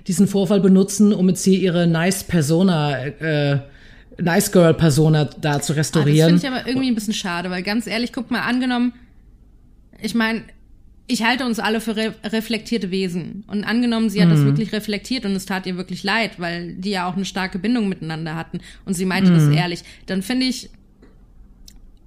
diesen 0.08 0.28
Vorfall 0.28 0.60
benutzen, 0.60 1.14
um 1.14 1.30
jetzt 1.30 1.44
hier 1.44 1.60
ihre 1.60 1.88
Nice 1.88 2.24
Persona, 2.24 3.06
äh, 3.06 3.60
Nice 4.22 4.52
Girl 4.52 4.74
Persona 4.74 5.26
da 5.26 5.62
zu 5.62 5.74
Ah, 5.74 5.76
das 5.76 5.78
restaurieren. 5.78 6.40
finde 6.40 6.48
ich 6.48 6.52
aber 6.54 6.68
irgendwie 6.68 6.88
ein 6.90 6.96
bisschen 6.96 7.14
schade, 7.14 7.50
weil 7.50 7.64
ganz 7.64 7.86
ehrlich, 7.88 8.14
guck 8.14 8.32
mal, 8.32 8.42
angenommen, 8.42 8.94
ich 10.02 10.16
meine, 10.16 10.44
ich 11.08 11.24
halte 11.24 11.46
uns 11.46 11.60
alle 11.60 11.82
für 11.82 11.96
re 11.96 12.16
reflektierte 12.24 12.90
Wesen. 12.92 13.44
Und 13.48 13.64
angenommen, 13.64 14.10
sie 14.10 14.22
hat 14.22 14.30
Mhm. 14.30 14.34
das 14.34 14.44
wirklich 14.46 14.72
reflektiert 14.74 15.26
und 15.26 15.34
es 15.34 15.46
tat 15.46 15.66
ihr 15.68 15.78
wirklich 15.78 16.04
leid, 16.04 16.40
weil 16.40 16.74
die 16.74 16.90
ja 16.92 17.08
auch 17.08 17.16
eine 17.16 17.26
starke 17.26 17.60
Bindung 17.60 17.88
miteinander 17.90 18.36
hatten 18.36 18.60
und 18.86 18.94
sie 18.96 19.06
meinte 19.06 19.32
Mhm. 19.32 19.36
das 19.36 19.48
ehrlich, 19.50 19.84
dann 20.08 20.22
finde 20.24 20.48
ich, 20.48 20.70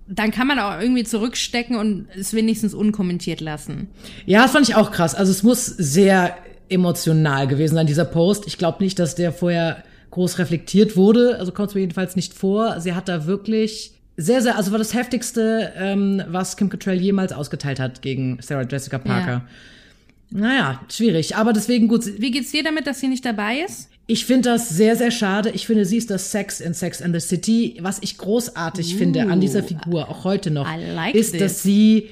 dann 0.09 0.31
kann 0.31 0.47
man 0.47 0.59
auch 0.59 0.81
irgendwie 0.81 1.05
zurückstecken 1.05 1.77
und 1.77 2.07
es 2.19 2.33
wenigstens 2.33 2.73
unkommentiert 2.75 3.41
lassen. 3.41 3.89
Ja, 4.27 4.43
das 4.43 4.53
fand 4.53 4.69
ich 4.69 4.75
auch 4.75 4.91
krass. 4.91 5.15
Also 5.15 5.31
es 5.31 5.43
muss 5.43 5.67
sehr 5.67 6.37
emotional 6.71 7.47
gewesen 7.47 7.75
sein, 7.75 7.87
dieser 7.87 8.05
Post. 8.07 8.47
Ich 8.47 8.57
glaube 8.59 8.83
nicht, 8.83 8.99
dass 8.99 9.15
der 9.15 9.33
vorher 9.33 9.85
groß 10.11 10.39
reflektiert 10.39 10.97
wurde. 10.97 11.39
Also 11.39 11.53
kommt 11.53 11.71
es 11.71 11.75
mir 11.75 11.83
jedenfalls 11.83 12.17
nicht 12.17 12.35
vor. 12.35 12.81
Sie 12.81 12.95
hat 12.95 13.09
da 13.09 13.27
wirklich 13.27 13.93
sehr, 14.17 14.43
sehr, 14.43 14.57
also 14.57 14.73
war 14.73 14.79
das 14.79 14.95
heftigste, 14.95 15.73
ähm, 15.77 16.23
was 16.29 16.57
Kim 16.57 16.69
Cattrall 16.69 16.97
jemals 16.97 17.33
ausgeteilt 17.33 17.79
hat 17.79 18.03
gegen 18.03 18.39
Sarah 18.41 18.67
Jessica 18.69 18.99
Parker. 18.99 19.45
Naja, 20.31 20.81
schwierig. 20.91 21.37
Aber 21.37 21.53
deswegen 21.53 21.89
gut. 21.89 22.05
Wie 22.19 22.31
geht's 22.31 22.51
dir 22.51 22.63
damit, 22.63 22.87
dass 22.87 23.01
sie 23.01 23.09
nicht 23.09 23.25
dabei 23.25 23.61
ist? 23.61 23.89
Ich 24.07 24.25
finde 24.25 24.51
das 24.51 24.71
sehr, 24.71 24.97
sehr 24.97 25.11
schade. 25.11 25.51
Ich 25.51 25.67
finde, 25.67 25.85
sie 25.85 25.97
ist 25.97 26.11
das 26.11 26.31
Sex 26.31 26.61
in 26.61 26.75
Sex 26.75 27.01
and 27.03 27.15
the 27.15 27.21
City. 27.21 27.79
Was 27.81 27.99
ich 28.03 28.19
großartig 28.19 28.97
finde 28.97 29.23
an 29.23 29.41
dieser 29.41 29.63
Figur, 29.63 30.09
auch 30.09 30.25
heute 30.25 30.51
noch, 30.51 30.67
like 30.95 31.15
ist, 31.15 31.33
this. 31.33 31.41
dass 31.41 31.63
sie 31.63 32.09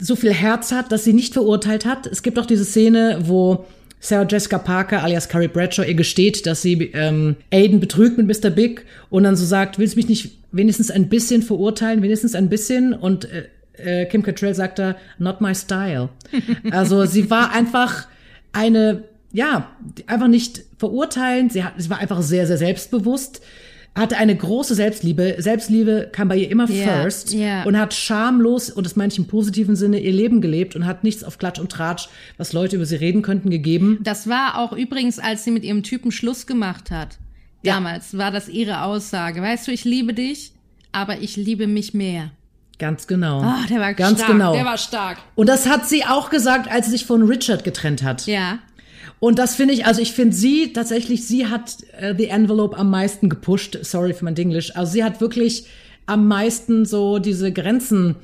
so 0.00 0.16
viel 0.16 0.32
Herz 0.32 0.72
hat, 0.72 0.90
dass 0.90 1.04
sie 1.04 1.12
nicht 1.12 1.32
verurteilt 1.34 1.84
hat. 1.84 2.06
Es 2.06 2.22
gibt 2.22 2.38
auch 2.38 2.46
diese 2.46 2.64
Szene, 2.64 3.20
wo 3.24 3.66
Sarah 4.04 4.26
Jessica 4.28 4.58
Parker 4.58 5.02
alias 5.02 5.30
Carrie 5.30 5.48
Bradshaw 5.48 5.82
ihr 5.82 5.94
gesteht, 5.94 6.44
dass 6.44 6.60
sie 6.60 6.90
ähm, 6.92 7.36
Aiden 7.50 7.80
betrügt 7.80 8.18
mit 8.18 8.26
Mr. 8.26 8.50
Big 8.50 8.84
und 9.08 9.24
dann 9.24 9.34
so 9.34 9.46
sagt, 9.46 9.78
willst 9.78 9.94
du 9.94 9.98
mich 9.98 10.08
nicht 10.08 10.38
wenigstens 10.52 10.90
ein 10.90 11.08
bisschen 11.08 11.42
verurteilen, 11.42 12.02
wenigstens 12.02 12.34
ein 12.34 12.50
bisschen? 12.50 12.92
Und 12.92 13.26
äh, 13.32 14.02
äh, 14.02 14.04
Kim 14.04 14.22
Cattrall 14.22 14.54
sagt 14.54 14.78
da, 14.78 14.96
not 15.18 15.40
my 15.40 15.54
style. 15.54 16.10
Also 16.70 17.06
sie 17.06 17.30
war 17.30 17.52
einfach 17.52 18.06
eine, 18.52 19.04
ja, 19.32 19.70
einfach 20.06 20.28
nicht 20.28 20.64
verurteilend. 20.76 21.54
Sie, 21.54 21.64
hat, 21.64 21.72
sie 21.78 21.88
war 21.88 21.98
einfach 21.98 22.20
sehr, 22.20 22.46
sehr 22.46 22.58
selbstbewusst, 22.58 23.40
hatte 23.94 24.16
eine 24.16 24.34
große 24.36 24.74
Selbstliebe. 24.74 25.36
Selbstliebe 25.38 26.08
kam 26.12 26.28
bei 26.28 26.36
ihr 26.36 26.50
immer 26.50 26.68
Ja, 26.68 27.02
first 27.02 27.32
ja. 27.32 27.62
und 27.64 27.78
hat 27.78 27.94
schamlos, 27.94 28.70
und 28.70 28.84
das 28.84 28.96
meine 28.96 29.12
ich 29.12 29.18
im 29.18 29.26
positiven 29.26 29.76
Sinne, 29.76 30.00
ihr 30.00 30.12
Leben 30.12 30.40
gelebt 30.40 30.74
und 30.74 30.84
hat 30.86 31.04
nichts 31.04 31.22
auf 31.22 31.38
Klatsch 31.38 31.60
und 31.60 31.70
Tratsch, 31.70 32.08
was 32.36 32.52
Leute 32.52 32.76
über 32.76 32.86
sie 32.86 32.96
reden 32.96 33.22
könnten, 33.22 33.50
gegeben. 33.50 33.98
Das 34.02 34.28
war 34.28 34.58
auch 34.58 34.72
übrigens, 34.72 35.18
als 35.18 35.44
sie 35.44 35.50
mit 35.52 35.64
ihrem 35.64 35.82
Typen 35.82 36.10
Schluss 36.10 36.46
gemacht 36.46 36.90
hat. 36.90 37.18
Ja. 37.62 37.74
Damals 37.74 38.18
war 38.18 38.30
das 38.30 38.48
ihre 38.48 38.82
Aussage. 38.82 39.40
Weißt 39.40 39.68
du, 39.68 39.72
ich 39.72 39.84
liebe 39.84 40.12
dich, 40.12 40.52
aber 40.92 41.20
ich 41.20 41.36
liebe 41.36 41.66
mich 41.66 41.94
mehr. 41.94 42.30
Ganz 42.78 43.06
genau. 43.06 43.40
Ah, 43.40 43.64
der 43.70 43.80
war 43.80 43.94
Ganz 43.94 44.18
stark. 44.18 44.32
genau. 44.32 44.52
Der 44.52 44.64
war 44.64 44.76
stark. 44.78 45.18
Und 45.36 45.48
das 45.48 45.68
hat 45.68 45.88
sie 45.88 46.04
auch 46.04 46.28
gesagt, 46.30 46.70
als 46.70 46.86
sie 46.86 46.92
sich 46.92 47.06
von 47.06 47.22
Richard 47.22 47.62
getrennt 47.62 48.02
hat. 48.02 48.26
Ja. 48.26 48.58
Und 49.24 49.38
das 49.38 49.54
finde 49.54 49.72
ich, 49.72 49.86
also 49.86 50.02
ich 50.02 50.12
finde 50.12 50.36
sie 50.36 50.74
tatsächlich, 50.74 51.26
sie 51.26 51.46
hat 51.46 51.78
äh, 51.98 52.14
The 52.14 52.26
Envelope 52.26 52.76
am 52.76 52.90
meisten 52.90 53.30
gepusht. 53.30 53.78
Sorry 53.80 54.12
für 54.12 54.26
mein 54.26 54.36
Englisch. 54.36 54.76
Also 54.76 54.92
sie 54.92 55.02
hat 55.02 55.22
wirklich 55.22 55.64
am 56.04 56.28
meisten 56.28 56.84
so 56.84 57.18
diese 57.18 57.50
Grenzen 57.50 58.16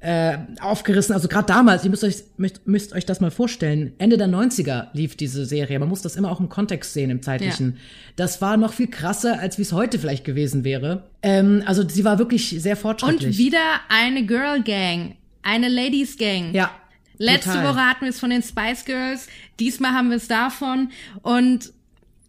äh, 0.00 0.38
aufgerissen. 0.60 1.14
Also 1.14 1.28
gerade 1.28 1.46
damals, 1.46 1.84
ihr 1.84 1.90
müsst 1.90 2.02
euch, 2.02 2.24
müsst, 2.38 2.66
müsst 2.66 2.92
euch 2.92 3.06
das 3.06 3.20
mal 3.20 3.30
vorstellen, 3.30 3.92
Ende 3.98 4.18
der 4.18 4.26
90er 4.26 4.88
lief 4.94 5.14
diese 5.14 5.46
Serie. 5.46 5.78
Man 5.78 5.88
muss 5.88 6.02
das 6.02 6.16
immer 6.16 6.32
auch 6.32 6.40
im 6.40 6.48
Kontext 6.48 6.92
sehen, 6.92 7.10
im 7.10 7.22
zeitlichen. 7.22 7.76
Das 8.16 8.42
war 8.42 8.56
noch 8.56 8.72
viel 8.72 8.88
krasser, 8.88 9.38
als 9.38 9.58
wie 9.58 9.62
es 9.62 9.72
heute 9.72 10.00
vielleicht 10.00 10.24
gewesen 10.24 10.64
wäre. 10.64 11.04
Ähm, 11.22 11.62
also 11.66 11.88
sie 11.88 12.04
war 12.04 12.18
wirklich 12.18 12.48
sehr 12.60 12.74
Und 12.74 12.80
fortschrittlich. 12.80 13.38
wieder 13.38 13.62
eine 13.88 14.26
Girl 14.26 14.60
Gang. 14.64 15.14
Eine 15.44 15.68
Ladies 15.68 16.18
Gang. 16.18 16.52
ja. 16.52 16.72
Letzte 17.18 17.50
total. 17.50 17.74
Woche 17.74 17.86
hatten 17.86 18.02
wir 18.02 18.08
es 18.10 18.20
von 18.20 18.30
den 18.30 18.42
Spice 18.42 18.84
Girls, 18.84 19.28
diesmal 19.60 19.92
haben 19.92 20.10
wir 20.10 20.16
es 20.16 20.28
davon. 20.28 20.90
Und 21.22 21.72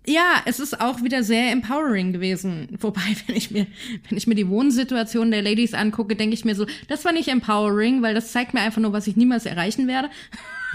ja, 0.06 0.42
es 0.46 0.60
ist 0.60 0.82
auch 0.82 1.02
wieder 1.02 1.24
sehr 1.24 1.52
empowering 1.52 2.12
gewesen. 2.12 2.68
Wobei, 2.80 3.02
wenn 3.28 3.36
ich 3.36 3.52
mir, 3.52 3.68
wenn 4.10 4.18
ich 4.18 4.28
mir 4.28 4.36
die 4.36 4.50
Wohnsituation 4.50 5.32
der 5.32 5.42
Ladies 5.42 5.74
angucke, 5.74 6.16
denke 6.16 6.34
ich 6.34 6.46
mir 6.46 6.56
so, 6.56 6.66
das 6.88 7.06
war 7.06 7.14
nicht 7.14 7.30
empowering, 7.30 8.02
weil 8.02 8.14
das 8.14 8.32
zeigt 8.32 8.54
mir 8.54 8.62
einfach 8.62 8.82
nur, 8.82 8.94
was 8.94 9.08
ich 9.08 9.16
niemals 9.16 9.46
erreichen 9.46 9.88
werde. 9.88 10.10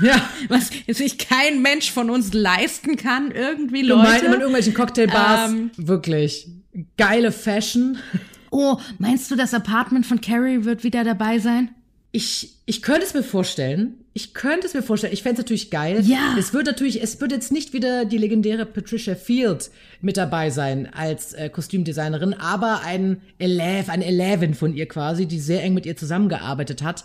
Ja. 0.00 0.28
Was 0.46 0.70
sich 0.86 1.18
kein 1.18 1.60
Mensch 1.60 1.90
von 1.90 2.08
uns 2.08 2.32
leisten 2.32 2.94
kann, 2.94 3.32
irgendwie 3.32 3.82
Du 3.82 3.88
Leute. 3.88 4.02
meinst 4.02 4.24
in 4.26 4.32
irgendwelchen 4.32 4.72
Cocktailbars. 4.72 5.50
Ähm. 5.50 5.72
wirklich. 5.76 6.46
Geile 6.96 7.32
Fashion. 7.32 7.98
oh, 8.52 8.78
meinst 9.00 9.28
du, 9.28 9.34
das 9.34 9.54
Apartment 9.54 10.06
von 10.06 10.20
Carrie 10.20 10.62
wird 10.62 10.84
wieder 10.84 11.02
dabei 11.02 11.40
sein? 11.40 11.70
Ich, 12.10 12.54
ich 12.64 12.80
könnte 12.80 13.02
es 13.04 13.12
mir 13.12 13.22
vorstellen. 13.22 13.94
Ich 14.14 14.32
könnte 14.32 14.66
es 14.66 14.72
mir 14.72 14.82
vorstellen. 14.82 15.12
Ich 15.12 15.22
fände 15.22 15.34
es 15.34 15.44
natürlich 15.44 15.70
geil. 15.70 16.00
Ja. 16.04 16.34
Es 16.38 16.54
wird 16.54 16.66
natürlich, 16.66 17.02
es 17.02 17.20
wird 17.20 17.32
jetzt 17.32 17.52
nicht 17.52 17.74
wieder 17.74 18.06
die 18.06 18.16
legendäre 18.16 18.64
Patricia 18.64 19.14
Field 19.14 19.70
mit 20.00 20.16
dabei 20.16 20.48
sein 20.48 20.88
als 20.92 21.34
äh, 21.34 21.50
Kostümdesignerin, 21.50 22.32
aber 22.34 22.80
ein 22.84 23.20
Eleven, 23.38 23.90
ein 23.90 24.02
Eleven 24.02 24.54
von 24.54 24.74
ihr 24.74 24.86
quasi, 24.88 25.26
die 25.26 25.38
sehr 25.38 25.62
eng 25.62 25.74
mit 25.74 25.84
ihr 25.84 25.96
zusammengearbeitet 25.96 26.82
hat. 26.82 27.04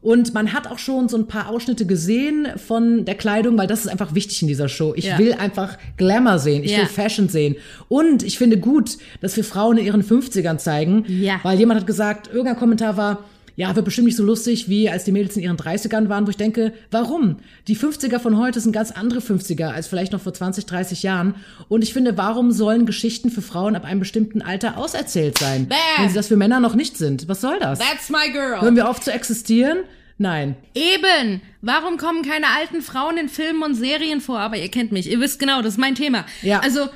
Und 0.00 0.34
man 0.34 0.52
hat 0.52 0.66
auch 0.70 0.78
schon 0.78 1.08
so 1.08 1.16
ein 1.16 1.26
paar 1.26 1.48
Ausschnitte 1.48 1.86
gesehen 1.86 2.46
von 2.56 3.06
der 3.06 3.14
Kleidung, 3.16 3.56
weil 3.58 3.66
das 3.66 3.80
ist 3.80 3.88
einfach 3.88 4.14
wichtig 4.14 4.40
in 4.42 4.48
dieser 4.48 4.68
Show. 4.68 4.92
Ich 4.94 5.06
Ja. 5.06 5.18
will 5.18 5.32
einfach 5.32 5.78
Glamour 5.96 6.38
sehen. 6.38 6.62
Ich 6.62 6.72
Ja. 6.72 6.78
will 6.78 6.86
Fashion 6.86 7.28
sehen. 7.28 7.56
Und 7.88 8.22
ich 8.22 8.36
finde 8.38 8.58
gut, 8.58 8.98
dass 9.20 9.34
wir 9.36 9.44
Frauen 9.44 9.78
in 9.78 9.86
ihren 9.86 10.02
50ern 10.04 10.58
zeigen. 10.58 11.04
Ja. 11.08 11.40
Weil 11.42 11.58
jemand 11.58 11.80
hat 11.80 11.86
gesagt, 11.86 12.28
irgendein 12.28 12.56
Kommentar 12.56 12.96
war, 12.98 13.24
ja, 13.56 13.74
wird 13.76 13.84
bestimmt 13.84 14.06
nicht 14.06 14.16
so 14.16 14.24
lustig, 14.24 14.68
wie 14.68 14.90
als 14.90 15.04
die 15.04 15.12
Mädels 15.12 15.36
in 15.36 15.42
ihren 15.42 15.56
30ern 15.56 16.08
waren, 16.08 16.26
wo 16.26 16.30
ich 16.30 16.36
denke, 16.36 16.72
warum? 16.90 17.36
Die 17.68 17.76
50er 17.76 18.18
von 18.18 18.38
heute 18.38 18.60
sind 18.60 18.72
ganz 18.72 18.90
andere 18.90 19.20
50er 19.20 19.66
als 19.66 19.86
vielleicht 19.86 20.12
noch 20.12 20.20
vor 20.20 20.34
20, 20.34 20.66
30 20.66 21.02
Jahren. 21.02 21.36
Und 21.68 21.82
ich 21.82 21.92
finde, 21.92 22.16
warum 22.16 22.50
sollen 22.50 22.86
Geschichten 22.86 23.30
für 23.30 23.42
Frauen 23.42 23.76
ab 23.76 23.84
einem 23.84 24.00
bestimmten 24.00 24.42
Alter 24.42 24.76
auserzählt 24.76 25.38
sein, 25.38 25.68
Bam. 25.68 25.78
wenn 25.98 26.08
sie 26.08 26.14
das 26.14 26.28
für 26.28 26.36
Männer 26.36 26.60
noch 26.60 26.74
nicht 26.74 26.96
sind? 26.96 27.28
Was 27.28 27.40
soll 27.40 27.58
das? 27.60 27.78
That's 27.78 28.10
my 28.10 28.30
girl. 28.32 28.60
Hören 28.60 28.76
wir 28.76 28.88
auf 28.88 29.00
zu 29.00 29.12
existieren? 29.12 29.78
Nein. 30.18 30.56
Eben. 30.74 31.40
Warum 31.60 31.96
kommen 31.96 32.22
keine 32.22 32.46
alten 32.58 32.82
Frauen 32.82 33.16
in 33.18 33.28
Filmen 33.28 33.62
und 33.62 33.74
Serien 33.74 34.20
vor? 34.20 34.38
Aber 34.38 34.56
ihr 34.56 34.68
kennt 34.68 34.92
mich. 34.92 35.10
Ihr 35.10 35.18
wisst 35.18 35.40
genau, 35.40 35.60
das 35.60 35.74
ist 35.74 35.78
mein 35.78 35.96
Thema. 35.96 36.24
Ja. 36.42 36.60
Also, 36.60 36.88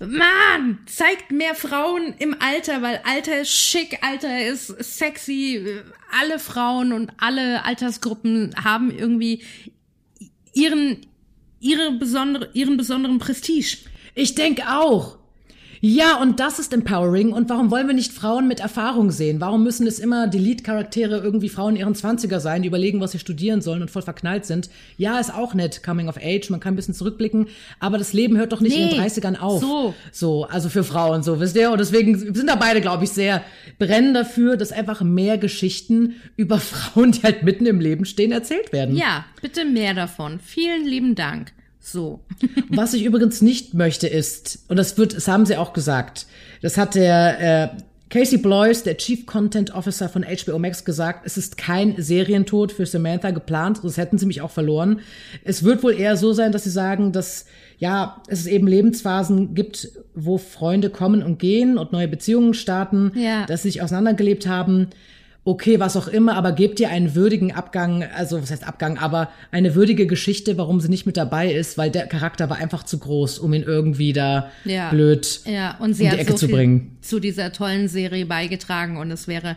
Mann, 0.00 0.78
zeigt 0.86 1.30
mehr 1.30 1.54
Frauen 1.54 2.14
im 2.18 2.34
Alter, 2.40 2.80
weil 2.80 3.02
Alter 3.04 3.42
ist 3.42 3.52
schick, 3.52 3.98
Alter 4.02 4.46
ist 4.46 4.68
sexy. 4.82 5.82
Alle 6.10 6.38
Frauen 6.38 6.94
und 6.94 7.12
alle 7.18 7.64
Altersgruppen 7.66 8.54
haben 8.64 8.90
irgendwie 8.90 9.42
ihren, 10.54 11.06
ihre 11.60 11.92
besondere, 11.92 12.48
ihren 12.54 12.78
besonderen 12.78 13.18
Prestige. 13.18 13.76
Ich 14.14 14.34
denke 14.34 14.62
auch. 14.70 15.19
Ja, 15.82 16.20
und 16.20 16.40
das 16.40 16.58
ist 16.58 16.74
empowering. 16.74 17.32
Und 17.32 17.48
warum 17.48 17.70
wollen 17.70 17.86
wir 17.86 17.94
nicht 17.94 18.12
Frauen 18.12 18.46
mit 18.46 18.60
Erfahrung 18.60 19.10
sehen? 19.10 19.40
Warum 19.40 19.62
müssen 19.64 19.86
es 19.86 19.98
immer 19.98 20.26
die 20.28 20.38
Lead-Charaktere 20.38 21.18
irgendwie 21.20 21.48
Frauen 21.48 21.74
in 21.74 21.80
ihren 21.80 21.94
20er 21.94 22.38
sein, 22.38 22.60
die 22.60 22.68
überlegen, 22.68 23.00
was 23.00 23.12
sie 23.12 23.18
studieren 23.18 23.62
sollen 23.62 23.80
und 23.80 23.90
voll 23.90 24.02
verknallt 24.02 24.44
sind? 24.44 24.68
Ja, 24.98 25.18
ist 25.18 25.32
auch 25.32 25.54
nett, 25.54 25.82
Coming 25.82 26.08
of 26.10 26.18
Age, 26.22 26.50
man 26.50 26.60
kann 26.60 26.74
ein 26.74 26.76
bisschen 26.76 26.92
zurückblicken, 26.92 27.46
aber 27.78 27.96
das 27.96 28.12
Leben 28.12 28.36
hört 28.36 28.52
doch 28.52 28.60
nicht 28.60 28.76
in 28.76 28.88
Nee, 28.88 28.90
den 28.94 29.00
30ern 29.00 29.38
auf. 29.38 29.62
so. 29.62 29.94
So, 30.12 30.44
also 30.44 30.68
für 30.68 30.84
Frauen, 30.84 31.22
so, 31.22 31.40
wisst 31.40 31.56
ihr? 31.56 31.70
Und 31.70 31.78
deswegen 31.78 32.18
sind 32.18 32.46
da 32.48 32.56
beide, 32.56 32.82
glaube 32.82 33.04
ich, 33.04 33.10
sehr 33.10 33.42
brennen 33.78 34.12
dafür, 34.12 34.58
dass 34.58 34.72
einfach 34.72 35.00
mehr 35.00 35.38
Geschichten 35.38 36.16
über 36.36 36.58
Frauen, 36.60 37.12
die 37.12 37.22
halt 37.22 37.42
mitten 37.42 37.64
im 37.64 37.80
Leben 37.80 38.04
stehen, 38.04 38.32
erzählt 38.32 38.72
werden. 38.74 38.96
Ja, 38.96 39.24
bitte 39.40 39.64
mehr 39.64 39.94
davon. 39.94 40.40
Vielen 40.40 40.84
lieben 40.86 41.14
Dank. 41.14 41.52
So. 41.80 42.20
Was 42.68 42.92
ich 42.94 43.04
übrigens 43.04 43.40
nicht 43.42 43.74
möchte 43.74 44.06
ist, 44.06 44.60
und 44.68 44.76
das 44.76 44.98
wird, 44.98 45.16
das 45.16 45.26
haben 45.28 45.46
sie 45.46 45.56
auch 45.56 45.72
gesagt, 45.72 46.26
das 46.62 46.76
hat 46.76 46.94
der 46.94 47.72
äh, 47.74 47.76
Casey 48.10 48.38
Bloys, 48.38 48.82
der 48.82 48.96
Chief 48.96 49.24
Content 49.24 49.72
Officer 49.72 50.08
von 50.08 50.24
HBO 50.24 50.58
Max, 50.58 50.84
gesagt, 50.84 51.22
es 51.24 51.36
ist 51.36 51.56
kein 51.56 51.94
Serientod 51.96 52.72
für 52.72 52.84
Samantha 52.84 53.30
geplant, 53.30 53.78
sonst 53.82 53.96
hätten 53.98 54.18
sie 54.18 54.26
mich 54.26 54.40
auch 54.42 54.50
verloren. 54.50 55.00
Es 55.44 55.62
wird 55.62 55.82
wohl 55.82 55.94
eher 55.94 56.16
so 56.16 56.32
sein, 56.32 56.50
dass 56.52 56.64
sie 56.64 56.70
sagen, 56.70 57.12
dass 57.12 57.46
ja, 57.78 58.20
es 58.26 58.46
eben 58.46 58.66
Lebensphasen 58.66 59.54
gibt, 59.54 59.88
wo 60.14 60.36
Freunde 60.38 60.90
kommen 60.90 61.22
und 61.22 61.38
gehen 61.38 61.78
und 61.78 61.92
neue 61.92 62.08
Beziehungen 62.08 62.52
starten, 62.52 63.12
Ja. 63.14 63.46
dass 63.46 63.62
sie 63.62 63.70
sich 63.70 63.80
auseinandergelebt 63.82 64.46
haben. 64.46 64.88
Okay, 65.42 65.80
was 65.80 65.96
auch 65.96 66.06
immer, 66.06 66.36
aber 66.36 66.52
gebt 66.52 66.80
ihr 66.80 66.90
einen 66.90 67.14
würdigen 67.14 67.50
Abgang, 67.52 68.02
also 68.04 68.42
was 68.42 68.50
heißt 68.50 68.66
Abgang, 68.66 68.98
aber 68.98 69.30
eine 69.50 69.74
würdige 69.74 70.06
Geschichte, 70.06 70.58
warum 70.58 70.80
sie 70.80 70.90
nicht 70.90 71.06
mit 71.06 71.16
dabei 71.16 71.50
ist, 71.50 71.78
weil 71.78 71.90
der 71.90 72.06
Charakter 72.06 72.50
war 72.50 72.58
einfach 72.58 72.82
zu 72.82 72.98
groß, 72.98 73.38
um 73.38 73.54
ihn 73.54 73.62
irgendwie 73.62 74.12
da 74.12 74.50
Ja. 74.66 74.90
blöd 74.90 75.40
Ja, 75.46 75.78
und 75.78 75.94
sie 75.94 76.04
um 76.04 76.10
die 76.10 76.12
hat 76.12 76.20
Ecke 76.20 76.32
so 76.32 76.38
zu 76.38 76.46
viel 76.46 76.54
bringen. 76.56 76.98
zu 77.00 77.20
dieser 77.20 77.52
tollen 77.52 77.88
Serie 77.88 78.26
beigetragen 78.26 78.98
und 78.98 79.10
es 79.10 79.28
wäre 79.28 79.56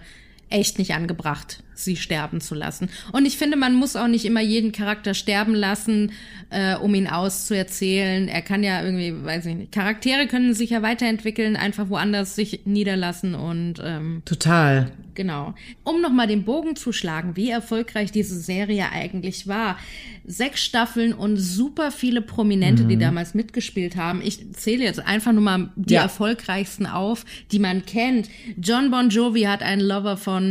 echt 0.53 0.77
nicht 0.79 0.93
angebracht, 0.93 1.63
sie 1.73 1.95
sterben 1.95 2.39
zu 2.39 2.55
lassen. 2.55 2.89
Und 3.11 3.25
ich 3.25 3.37
finde, 3.37 3.57
man 3.57 3.73
muss 3.75 3.95
auch 3.95 4.07
nicht 4.07 4.25
immer 4.25 4.41
jeden 4.41 4.71
Charakter 4.71 5.13
sterben 5.13 5.55
lassen, 5.55 6.11
äh, 6.51 6.75
um 6.75 6.93
ihn 6.95 7.07
auszuerzählen. 7.07 8.27
Er 8.27 8.41
kann 8.41 8.63
ja 8.63 8.83
irgendwie, 8.83 9.13
weiß 9.25 9.47
ich 9.47 9.55
nicht, 9.55 9.71
Charaktere 9.71 10.27
können 10.27 10.53
sich 10.53 10.69
ja 10.71 10.81
weiterentwickeln, 10.81 11.55
einfach 11.55 11.89
woanders 11.89 12.35
sich 12.35 12.61
niederlassen 12.65 13.35
und 13.35 13.75
ähm, 13.83 14.21
Total. 14.25 14.91
Genau. 15.15 15.53
Um 15.83 16.01
nochmal 16.01 16.25
den 16.25 16.43
Bogen 16.43 16.75
zu 16.75 16.91
schlagen, 16.91 17.35
wie 17.35 17.51
erfolgreich 17.51 18.11
diese 18.11 18.39
Serie 18.39 18.91
eigentlich 18.91 19.47
war. 19.47 19.77
Sechs 20.25 20.63
Staffeln 20.63 21.13
und 21.13 21.37
super 21.37 21.91
viele 21.91 22.21
Prominente, 22.23 22.85
die 22.85 22.97
damals 22.97 23.35
mitgespielt 23.35 23.95
haben. 23.95 24.21
Ich 24.23 24.51
zähle 24.53 24.83
jetzt 24.85 25.05
einfach 25.05 25.31
nur 25.31 25.43
mal 25.43 25.69
die 25.75 25.93
Ja. 25.93 26.01
erfolgreichsten 26.01 26.87
auf, 26.87 27.25
die 27.51 27.59
man 27.59 27.85
kennt. 27.85 28.27
John 28.57 28.89
Bon 28.89 29.09
Jovi 29.09 29.41
hat 29.43 29.61
einen 29.61 29.81
Lover 29.81 30.17
von 30.17 30.42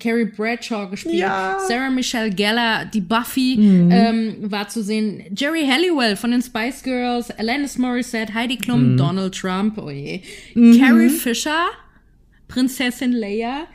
Carrie 0.00 0.24
Bradshaw 0.24 0.88
gespielt. 0.88 1.14
Ja. 1.14 1.58
Sarah 1.66 1.90
Michelle 1.90 2.30
Gellar, 2.30 2.84
die 2.84 3.00
Buffy, 3.00 3.54
ähm, 3.90 4.36
war 4.40 4.68
zu 4.68 4.82
sehen. 4.82 5.22
Jerry 5.34 5.66
Halliwell 5.66 6.16
von 6.16 6.30
den 6.30 6.42
Spice 6.42 6.82
Girls, 6.82 7.30
Alanis 7.30 7.78
Morissette, 7.78 8.34
Heidi 8.34 8.56
Klum, 8.56 8.96
Donald 8.96 9.34
Trump, 9.34 9.78
oh 9.78 9.90
je. 9.90 10.20
Carrie 10.54 11.08
Fisher, 11.08 11.66
Prinzessin 12.48 13.12
Leia, 13.12 13.66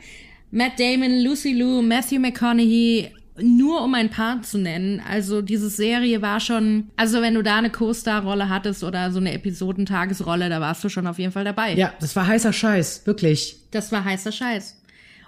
Matt 0.50 0.78
Damon, 0.78 1.22
Lucy 1.22 1.52
Liu, 1.52 1.82
Matthew 1.82 2.18
McConaughey, 2.18 3.10
nur 3.40 3.82
um 3.82 3.94
ein 3.94 4.10
paar 4.10 4.42
zu 4.42 4.58
nennen. 4.58 5.02
Also 5.08 5.40
diese 5.42 5.70
Serie 5.70 6.20
war 6.20 6.40
schon, 6.40 6.90
also 6.96 7.22
wenn 7.22 7.34
du 7.34 7.42
da 7.42 7.56
eine 7.56 7.70
Co-Star-Rolle 7.70 8.48
hattest 8.48 8.84
oder 8.84 9.10
so 9.10 9.18
eine 9.18 9.32
Episodentagesrolle, 9.32 10.48
da 10.48 10.60
warst 10.60 10.84
du 10.84 10.88
schon 10.88 11.06
auf 11.06 11.18
jeden 11.18 11.32
Fall 11.32 11.44
dabei. 11.44 11.74
Ja, 11.74 11.94
das 12.00 12.14
war 12.14 12.26
heißer 12.26 12.52
Scheiß, 12.52 13.06
wirklich. 13.06 13.56
Das 13.70 13.90
war 13.92 14.04
heißer 14.04 14.32
Scheiß. 14.32 14.81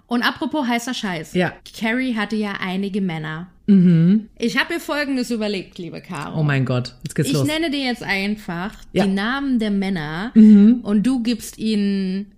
Und 0.06 0.22
apropos 0.22 0.66
heißer 0.66 0.94
Scheiß. 0.94 1.34
Ja. 1.34 1.52
Carrie 1.78 2.14
hatte 2.14 2.36
ja 2.36 2.54
einige 2.60 3.00
Männer. 3.00 3.48
Ich 3.66 4.58
habe 4.58 4.74
mir 4.74 4.80
Folgendes 4.80 5.30
überlegt, 5.30 5.78
liebe 5.78 6.02
Caro. 6.02 6.38
Oh 6.38 6.42
mein 6.42 6.66
Gott, 6.66 6.94
jetzt 7.02 7.14
geht's 7.14 7.28
Ich 7.28 7.34
los. 7.34 7.46
nenne 7.46 7.70
dir 7.70 7.82
jetzt 7.84 8.02
einfach 8.02 8.74
Ja. 8.92 9.06
die 9.06 9.10
Namen 9.12 9.58
der 9.58 9.70
Männer 9.70 10.32
und 10.34 11.02
du 11.02 11.22
gibst 11.22 11.56
ihnen 11.58 12.32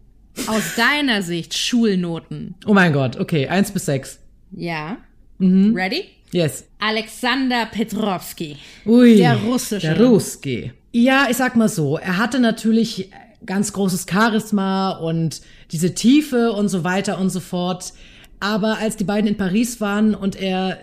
aus 0.47 0.77
deiner 0.77 1.23
Sicht 1.23 1.55
Schulnoten. 1.59 2.55
Oh 2.65 2.75
mein 2.75 2.93
Gott, 2.93 3.19
okay, 3.19 3.49
eins 3.49 3.73
bis 3.73 3.87
sechs. 3.87 4.21
Ja. 4.53 4.99
Mhm. 5.39 5.75
Ready? 5.75 6.05
Yes. 6.31 6.65
Alexander 6.79 7.67
Petrovsky. 7.67 8.57
Ui, 8.85 9.17
Der 9.17 9.37
russische. 9.39 9.89
Der 9.95 10.01
Ruski. 10.01 10.73
Ja, 10.93 11.27
ich 11.29 11.37
sag 11.37 11.57
mal 11.57 11.69
so, 11.69 11.99
er 11.99 12.19
hatte 12.19 12.39
natürlich 12.39 13.11
ganz 13.45 13.73
großes 13.73 14.07
Charisma 14.11 14.91
und 14.91 15.43
diese 15.73 15.95
Tiefe 15.95 16.53
und 16.53 16.69
so 16.69 16.85
weiter 16.85 17.19
und 17.19 17.31
so 17.31 17.41
fort. 17.41 17.93
Aber 18.41 18.79
als 18.79 18.97
die 18.97 19.05
beiden 19.05 19.29
in 19.29 19.37
Paris 19.37 19.81
waren 19.81 20.15
und 20.15 20.37
er 20.37 20.79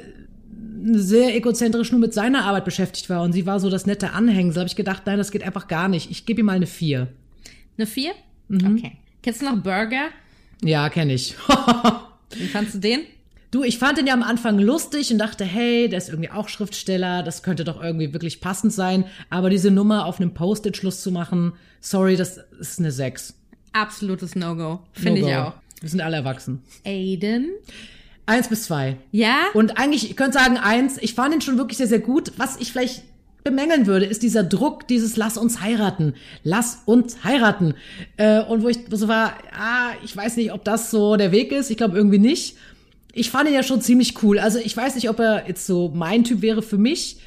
sehr 0.92 1.36
egozentrisch 1.36 1.92
nur 1.92 2.02
mit 2.02 2.13
seiner 2.13 2.46
Arbeit 2.46 2.66
beschäftigt 2.66 3.10
war 3.10 3.22
und 3.22 3.32
sie 3.34 3.46
war 3.46 3.60
so 3.60 3.70
das 3.70 3.86
nette 3.86 4.12
Anhängsel, 4.12 4.62
habe 4.62 4.68
ich 4.68 4.76
gedacht, 4.76 5.04
nein, 5.06 5.18
das 5.18 5.32
geht 5.32 5.44
einfach 5.44 5.68
gar 5.68 5.88
nicht. 5.88 6.12
Ich 6.12 6.26
gebe 6.26 6.42
ihm 6.42 6.48
mal 6.48 6.54
eine 6.54 6.68
vier. 6.68 7.08
Eine 7.78 7.88
4? 7.88 8.12
Okay. 8.52 8.98
Kennst 9.22 9.42
du 9.42 9.46
noch 9.46 9.58
Burger? 9.58 10.10
Ja, 10.62 10.89
kenne 10.89 11.13
ich. 11.13 11.36
Wie 12.36 12.48
fandst 12.48 12.76
du 12.76 12.80
den? 12.80 13.02
Du, 13.54 13.63
ich 13.63 13.78
fand 13.78 14.00
den 14.00 14.08
ja 14.08 14.16
am 14.16 14.24
Anfang 14.24 14.58
lustig 14.58 15.12
und 15.12 15.20
dachte, 15.20 15.46
hey, 15.46 15.88
der 15.88 16.00
ist 16.00 16.10
irgendwie 16.10 16.32
auch 16.32 16.50
Schriftsteller, 16.50 17.22
das 17.22 17.44
könnte 17.44 17.63
doch 17.63 17.84
irgendwie 17.84 18.12
wirklich 18.12 18.42
passend 18.42 18.74
sein. 18.74 19.06
Aber 19.30 19.52
diese 19.52 19.70
Nummer 19.70 20.08
auf 20.08 20.20
einem 20.20 20.34
Post-it-Schluss 20.34 21.04
zu 21.04 21.12
machen, 21.12 21.54
sorry, 21.80 22.16
das 22.16 22.39
ist 22.60 22.80
eine 22.80 22.92
6. 22.92 23.36
Absolutes 23.72 24.36
No-Go. 24.36 24.80
Finde 24.94 25.22
No 25.22 25.28
ich 25.28 25.36
auch. 25.36 25.54
Wir 25.82 25.89
sind 25.89 26.02
alle 26.02 26.16
erwachsen. 26.16 26.63
Aiden? 26.84 27.52
Eins 28.26 28.48
bis 28.48 28.63
zwei. 28.63 28.98
Ja? 29.12 29.38
Und 29.54 29.78
eigentlich, 29.78 30.10
ich 30.10 30.16
könnte 30.16 30.39
sagen, 30.39 30.58
eins, 30.58 30.98
ich 31.00 31.13
fand 31.13 31.36
ihn 31.36 31.42
schon 31.42 31.60
wirklich 31.60 31.78
sehr, 31.78 31.86
sehr 31.86 32.00
gut. 32.00 32.32
Was 32.38 32.58
ich 32.60 32.72
vielleicht 32.72 33.04
bemängeln 33.44 33.86
würde, 33.86 34.06
ist 34.06 34.24
dieser 34.24 34.44
Druck, 34.44 34.88
dieses 34.88 35.16
Lass 35.16 35.38
uns 35.38 35.62
heiraten. 35.62 36.16
Lass 36.44 36.82
uns 36.86 37.24
heiraten. 37.24 37.76
Äh, 38.18 38.42
und 38.42 38.63
wo 38.63 38.70
ich 38.70 38.80
so 38.89 39.08
war, 39.08 39.36
ah, 39.56 39.92
ich 40.04 40.18
weiß 40.18 40.38
nicht, 40.38 40.52
ob 40.54 40.63
das 40.63 40.89
so 40.89 41.18
der 41.18 41.32
Weg 41.32 41.52
ist. 41.52 41.70
Ich 41.70 41.78
glaube 41.78 41.96
irgendwie 41.96 42.18
nicht. 42.18 42.58
Ich 43.13 43.30
fand 43.30 43.47
ihn 43.47 43.56
ja 43.56 43.63
schon 43.63 43.80
ziemlich 43.82 44.21
cool. 44.23 44.39
Also 44.39 44.60
ich 44.60 44.76
weiß 44.76 44.95
nicht, 44.95 45.10
ob 45.10 45.19
er 45.19 45.47
jetzt 45.47 45.65
so 45.67 45.91
mein 45.93 46.23
Typ 46.23 46.41
wäre 46.41 46.62
für 46.62 46.78
mich. 46.78 47.17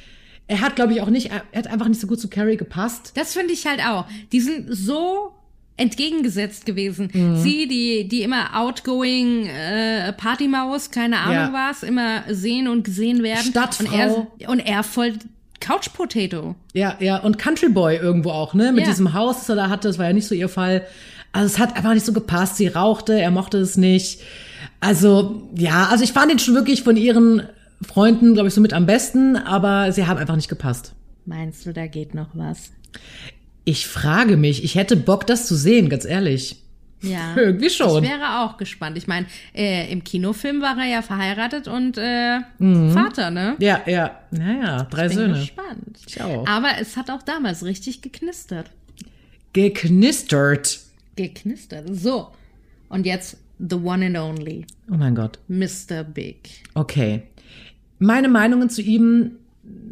Er 0.47 0.61
hat, 0.61 0.75
glaube 0.75 0.93
ich, 0.93 1.01
auch 1.01 1.09
nicht, 1.09 1.31
er 1.31 1.43
hat 1.57 1.67
einfach 1.67 1.87
nicht 1.87 1.99
so 1.99 2.07
gut 2.07 2.19
zu 2.19 2.29
Carrie 2.29 2.57
gepasst. 2.57 3.11
Das 3.15 3.33
finde 3.33 3.53
ich 3.53 3.65
halt 3.65 3.81
auch. 3.85 4.05
Die 4.31 4.39
sind 4.39 4.67
so 4.69 5.31
entgegengesetzt 5.77 6.65
gewesen. 6.65 7.09
Mhm. 7.13 7.37
Sie, 7.37 7.67
die, 7.67 8.07
die 8.07 8.23
immer 8.23 8.49
outgoing 8.59 9.45
äh, 9.47 10.11
Partymaus, 10.13 10.91
keine 10.91 11.19
Ahnung 11.19 11.53
Ja. 11.53 11.69
was, 11.69 11.83
immer 11.83 12.23
sehen 12.29 12.67
und 12.67 12.83
gesehen 12.83 13.23
werden. 13.23 13.51
Stadtfrau. 13.51 14.15
Und 14.31 14.41
er, 14.41 14.49
und 14.49 14.59
er 14.59 14.83
voll 14.83 15.13
Couch 15.59 15.89
Potato. 15.93 16.55
Ja, 16.73 16.95
ja, 16.99 17.17
und 17.17 17.37
Country 17.37 17.69
Boy 17.69 17.97
irgendwo 17.97 18.31
auch, 18.31 18.53
ne? 18.53 18.71
Mit 18.71 18.83
Ja. 18.85 18.89
diesem 18.91 19.13
Haus, 19.13 19.39
das 19.39 19.49
er 19.49 19.55
da 19.55 19.69
hatte, 19.69 19.87
das 19.87 19.97
war 19.97 20.05
ja 20.07 20.13
nicht 20.13 20.27
so 20.27 20.35
ihr 20.35 20.49
Fall. 20.49 20.85
Also 21.31 21.45
es 21.53 21.59
hat 21.59 21.75
einfach 21.75 21.93
nicht 21.93 22.05
so 22.05 22.13
gepasst. 22.13 22.57
Sie 22.57 22.67
rauchte, 22.67 23.19
er 23.19 23.31
mochte 23.31 23.57
es 23.57 23.77
nicht. 23.77 24.19
Also, 24.79 25.49
ja, 25.55 25.87
also 25.89 26.03
ich 26.03 26.13
fand 26.13 26.31
ihn 26.31 26.39
schon 26.39 26.55
wirklich 26.55 26.83
von 26.83 26.97
ihren 26.97 27.43
Freunden, 27.87 28.33
glaube 28.33 28.47
ich, 28.49 28.53
so 28.53 28.61
mit 28.61 28.73
am 28.73 28.85
besten, 28.85 29.35
aber 29.35 29.91
sie 29.91 30.07
haben 30.07 30.17
einfach 30.17 30.35
nicht 30.35 30.49
gepasst. 30.49 30.93
Meinst 31.25 31.65
du, 31.65 31.73
da 31.73 31.87
geht 31.87 32.13
noch 32.15 32.29
was? 32.33 32.71
Ich 33.65 33.85
frage 33.87 34.37
mich, 34.37 34.63
ich 34.63 34.75
hätte 34.75 34.95
Bock, 34.95 35.27
das 35.27 35.45
zu 35.45 35.55
sehen, 35.55 35.89
ganz 35.89 36.05
ehrlich. 36.05 36.63
Ja. 37.01 37.33
Irgendwie 37.35 37.69
schon. 37.69 38.03
Ich 38.03 38.09
wäre 38.09 38.39
auch 38.39 38.57
gespannt. 38.57 38.97
Ich 38.97 39.05
meine, 39.07 39.27
äh, 39.53 39.91
im 39.91 40.03
Kinofilm 40.03 40.61
war 40.61 40.75
er 40.79 40.85
ja 40.89 41.01
verheiratet 41.03 41.67
und 41.67 41.97
äh, 41.97 42.39
Mhm. 42.57 42.91
Vater, 42.91 43.29
ne? 43.29 43.55
Ja, 43.59 43.81
ja, 43.85 44.19
naja, 44.31 44.83
drei 44.89 45.09
Bin 45.09 45.17
Söhne. 45.17 45.33
gespannt. 45.39 45.99
Ich 46.07 46.19
auch. 46.21 46.47
Aber 46.47 46.69
es 46.81 46.97
hat 46.97 47.11
auch 47.11 47.21
damals 47.21 47.63
richtig 47.63 48.01
geknistert. 48.01 48.71
Geknistert. 49.53 50.79
Geknistert. 51.15 51.85
So. 51.91 52.29
Und 52.89 53.05
jetzt 53.05 53.37
the 53.59 53.75
one 53.75 54.05
and 54.05 54.17
only, 54.17 54.65
Oh 54.91 54.95
mein 54.95 55.15
Gott. 55.15 55.39
Mr. 55.49 56.03
Big. 56.03 56.37
Okay. 56.75 57.23
Meine 57.99 58.29
Meinungen 58.29 58.69
zu 58.69 58.81
ihm 58.81 59.37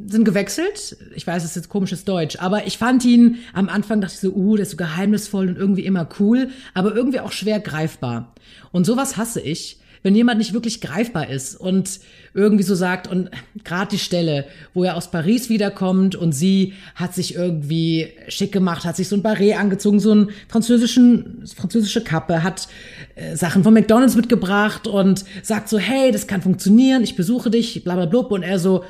sind 0.08 0.24
gewechselt. 0.24 0.96
Ich 1.16 1.26
weiß, 1.26 1.44
es 1.44 1.52
ist 1.52 1.56
jetzt 1.56 1.70
komisches 1.70 2.06
Deutsch, 2.06 2.38
aber 2.40 2.68
ich 2.68 2.78
fand 2.78 3.04
ihn 3.04 3.40
am 3.54 3.68
Anfang 3.68 4.02
dachte 4.02 4.14
ich 4.14 4.20
so, 4.22 4.34
uh, 4.34 4.56
der 4.56 4.64
ist 4.64 4.72
so 4.72 4.78
geheimnisvoll 4.78 5.48
und 5.48 5.58
irgendwie 5.58 5.86
immer 5.86 6.08
cool, 6.20 6.50
aber 6.74 6.96
irgendwie 6.96 7.20
auch 7.20 7.32
schwer 7.32 7.60
greifbar. 7.60 8.34
Und 8.72 8.86
sowas 8.86 9.18
hasse 9.18 9.42
ich, 9.42 9.80
wenn 10.06 10.14
jemand 10.14 10.38
nicht 10.38 10.54
wirklich 10.54 10.82
greifbar 10.82 11.32
ist 11.32 11.56
und 11.56 12.00
irgendwie 12.36 12.64
so 12.64 12.76
sagt 12.76 13.08
und 13.08 13.32
gerade 13.64 13.90
die 13.90 13.98
Stelle, 13.98 14.46
wo 14.76 14.84
er 14.84 14.98
aus 14.98 15.10
Paris 15.10 15.50
wiederkommt 15.50 16.16
und 16.16 16.32
sie 16.32 16.74
hat 16.94 17.16
sich 17.16 17.34
irgendwie 17.34 18.10
schick 18.28 18.52
gemacht, 18.52 18.86
hat 18.86 18.96
sich 18.96 19.08
so 19.08 19.16
ein 19.16 19.24
Barret 19.24 19.58
angezogen, 19.58 20.00
so 20.00 20.12
einen 20.12 20.30
französischen 20.48 21.44
französische 21.56 22.04
Kappe, 22.04 22.44
hat 22.44 22.68
äh, 23.16 23.36
Sachen 23.36 23.64
von 23.64 23.74
McDonald's 23.74 24.16
mitgebracht 24.16 24.86
und 24.86 25.26
sagt 25.42 25.70
so, 25.70 25.80
hey, 25.80 26.12
das 26.12 26.28
kann 26.28 26.44
funktionieren, 26.44 27.04
ich 27.04 27.16
besuche 27.16 27.50
dich, 27.50 27.84
bla 27.84 27.96
bla 27.96 28.06
blub. 28.06 28.32
Und 28.32 28.44
er 28.44 28.60
so 28.60 28.84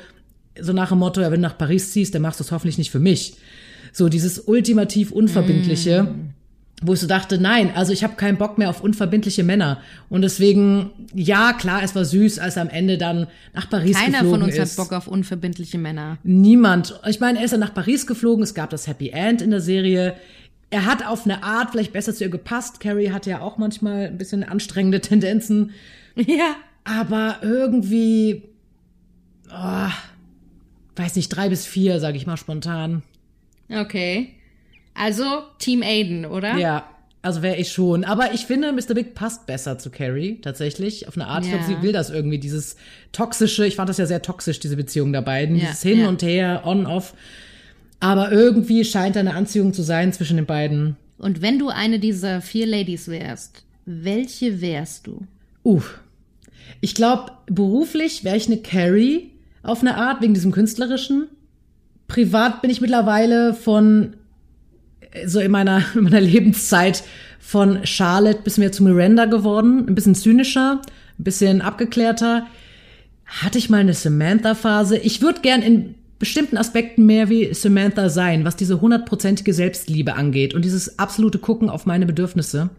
so 0.60 0.74
nach 0.74 0.90
dem 0.90 0.98
Motto, 0.98 1.22
ja, 1.22 1.30
wenn 1.30 1.40
du 1.40 1.48
nach 1.48 1.56
Paris 1.56 1.92
ziehst, 1.92 2.14
dann 2.14 2.20
machst 2.20 2.40
du 2.40 2.44
es 2.44 2.52
hoffentlich 2.52 2.76
nicht 2.76 2.90
für 2.90 3.00
mich. 3.00 3.36
So 3.90 4.10
dieses 4.10 4.38
ultimativ 4.40 5.12
unverbindliche, 5.12 6.08
wo 6.82 6.92
ich 6.92 7.00
so 7.00 7.06
dachte, 7.06 7.38
nein, 7.40 7.72
also 7.74 7.92
ich 7.92 8.04
habe 8.04 8.16
keinen 8.16 8.36
Bock 8.36 8.58
mehr 8.58 8.68
auf 8.68 8.82
unverbindliche 8.82 9.42
Männer 9.42 9.80
und 10.10 10.22
deswegen 10.22 10.90
ja, 11.14 11.54
klar, 11.54 11.82
es 11.82 11.94
war 11.94 12.04
süß, 12.04 12.38
als 12.38 12.56
er 12.56 12.62
am 12.62 12.68
Ende 12.68 12.98
dann 12.98 13.28
nach 13.54 13.70
Paris 13.70 13.96
Keiner 13.96 14.18
geflogen 14.18 14.30
von 14.30 14.42
uns 14.42 14.56
ist. 14.56 14.78
hat 14.78 14.84
Bock 14.84 14.92
auf 14.96 15.06
unverbindliche 15.06 15.78
Männer. 15.78 16.18
Niemand. 16.22 17.00
Ich 17.08 17.18
meine, 17.18 17.38
er 17.38 17.46
ist 17.46 17.52
dann 17.52 17.60
nach 17.60 17.72
Paris 17.72 18.06
geflogen, 18.06 18.42
es 18.42 18.54
gab 18.54 18.70
das 18.70 18.86
Happy 18.86 19.08
End 19.08 19.40
in 19.40 19.50
der 19.50 19.62
Serie. 19.62 20.16
Er 20.68 20.84
hat 20.84 21.06
auf 21.06 21.24
eine 21.24 21.42
Art 21.42 21.70
vielleicht 21.70 21.92
besser 21.92 22.14
zu 22.14 22.24
ihr 22.24 22.30
gepasst. 22.30 22.80
Carrie 22.80 23.10
hatte 23.10 23.30
ja 23.30 23.40
auch 23.40 23.56
manchmal 23.56 24.08
ein 24.08 24.18
bisschen 24.18 24.44
anstrengende 24.44 25.00
Tendenzen. 25.00 25.70
Ja. 26.16 26.56
Aber 26.84 27.38
irgendwie, 27.42 28.42
oh, 29.50 29.88
weiß 30.96 31.16
nicht, 31.16 31.28
drei 31.28 31.48
bis 31.48 31.66
vier, 31.66 32.00
sage 32.00 32.16
ich 32.16 32.26
mal 32.26 32.36
spontan. 32.36 33.02
Okay. 33.68 34.34
Also 34.98 35.24
Team 35.58 35.82
Aiden, 35.82 36.24
oder? 36.26 36.56
Ja, 36.56 36.88
also 37.22 37.42
wäre 37.42 37.56
ich 37.56 37.72
schon. 37.72 38.04
Aber 38.04 38.34
ich 38.34 38.46
finde, 38.46 38.72
Mr. 38.72 38.94
Big 38.94 39.14
passt 39.14 39.46
besser 39.46 39.78
zu 39.78 39.90
Carrie, 39.90 40.40
tatsächlich, 40.40 41.08
auf 41.08 41.16
eine 41.16 41.26
Art. 41.26 41.44
Ich 41.44 41.50
Ja. 41.50 41.58
glaube, 41.58 41.72
sie 41.74 41.82
will 41.82 41.92
das 41.92 42.10
irgendwie, 42.10 42.38
dieses 42.38 42.76
toxische, 43.12 43.66
ich 43.66 43.76
fand 43.76 43.88
das 43.88 43.98
ja 43.98 44.06
sehr 44.06 44.22
toxisch, 44.22 44.60
diese 44.60 44.76
Beziehung 44.76 45.12
der 45.12 45.22
beiden. 45.22 45.56
Ja, 45.56 45.66
dieses 45.66 45.82
Hin 45.82 46.00
ja. 46.00 46.08
und 46.08 46.22
Her, 46.22 46.62
on, 46.64 46.86
off. 46.86 47.14
Aber 48.00 48.30
irgendwie 48.30 48.84
scheint 48.84 49.16
da 49.16 49.20
eine 49.20 49.34
Anziehung 49.34 49.72
zu 49.72 49.82
sein 49.82 50.12
zwischen 50.12 50.36
den 50.36 50.46
beiden. 50.46 50.96
Und 51.18 51.42
wenn 51.42 51.58
du 51.58 51.68
eine 51.68 51.98
dieser 51.98 52.40
vier 52.42 52.66
Ladies 52.66 53.08
wärst, 53.08 53.64
welche 53.86 54.60
wärst 54.60 55.06
du? 55.06 55.26
Uff. 55.62 56.00
Ich 56.80 56.94
glaube, 56.94 57.32
beruflich 57.46 58.22
wäre 58.22 58.36
ich 58.36 58.46
eine 58.46 58.58
Carrie 58.58 59.30
auf 59.62 59.80
eine 59.80 59.96
Art, 59.96 60.20
wegen 60.20 60.34
diesem 60.34 60.52
Künstlerischen. 60.52 61.28
Privat 62.06 62.60
bin 62.62 62.70
ich 62.70 62.80
mittlerweile 62.80 63.54
von, 63.54 64.14
so 65.26 65.40
in 65.40 65.50
meiner, 65.50 65.82
in 65.94 66.04
meiner 66.04 66.20
Lebenszeit, 66.20 67.02
von 67.46 67.86
Charlotte 67.86 68.40
bis 68.42 68.58
mehr 68.58 68.72
zu 68.72 68.82
Miranda 68.82 69.26
geworden. 69.26 69.86
Ein 69.88 69.94
bisschen 69.94 70.16
zynischer, 70.16 70.82
ein 71.18 71.24
bisschen 71.24 71.62
abgeklärter. 71.62 72.46
Hatte 73.24 73.58
ich 73.58 73.70
mal 73.70 73.78
eine 73.78 73.94
Samantha-Phase. 73.94 74.98
Ich 74.98 75.22
würde 75.22 75.42
gern 75.42 75.62
in 75.62 75.94
bestimmten 76.18 76.56
Aspekten 76.56 77.06
mehr 77.06 77.28
wie 77.28 77.54
Samantha 77.54 78.08
sein, 78.08 78.44
was 78.44 78.56
diese 78.56 78.80
hundertprozentige 78.80 79.52
Selbstliebe 79.52 80.14
angeht 80.14 80.54
und 80.54 80.64
dieses 80.64 80.98
absolute 80.98 81.38
Gucken 81.38 81.70
auf 81.70 81.86
meine 81.86 82.06
Bedürfnisse. 82.06 82.70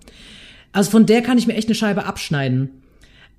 Also 0.73 0.91
von 0.91 1.05
der 1.05 1.21
kann 1.21 1.37
ich 1.37 1.47
mir 1.47 1.53
echt 1.53 1.69
eine 1.69 1.75
Scheibe 1.75 2.05
abschneiden. 2.05 2.69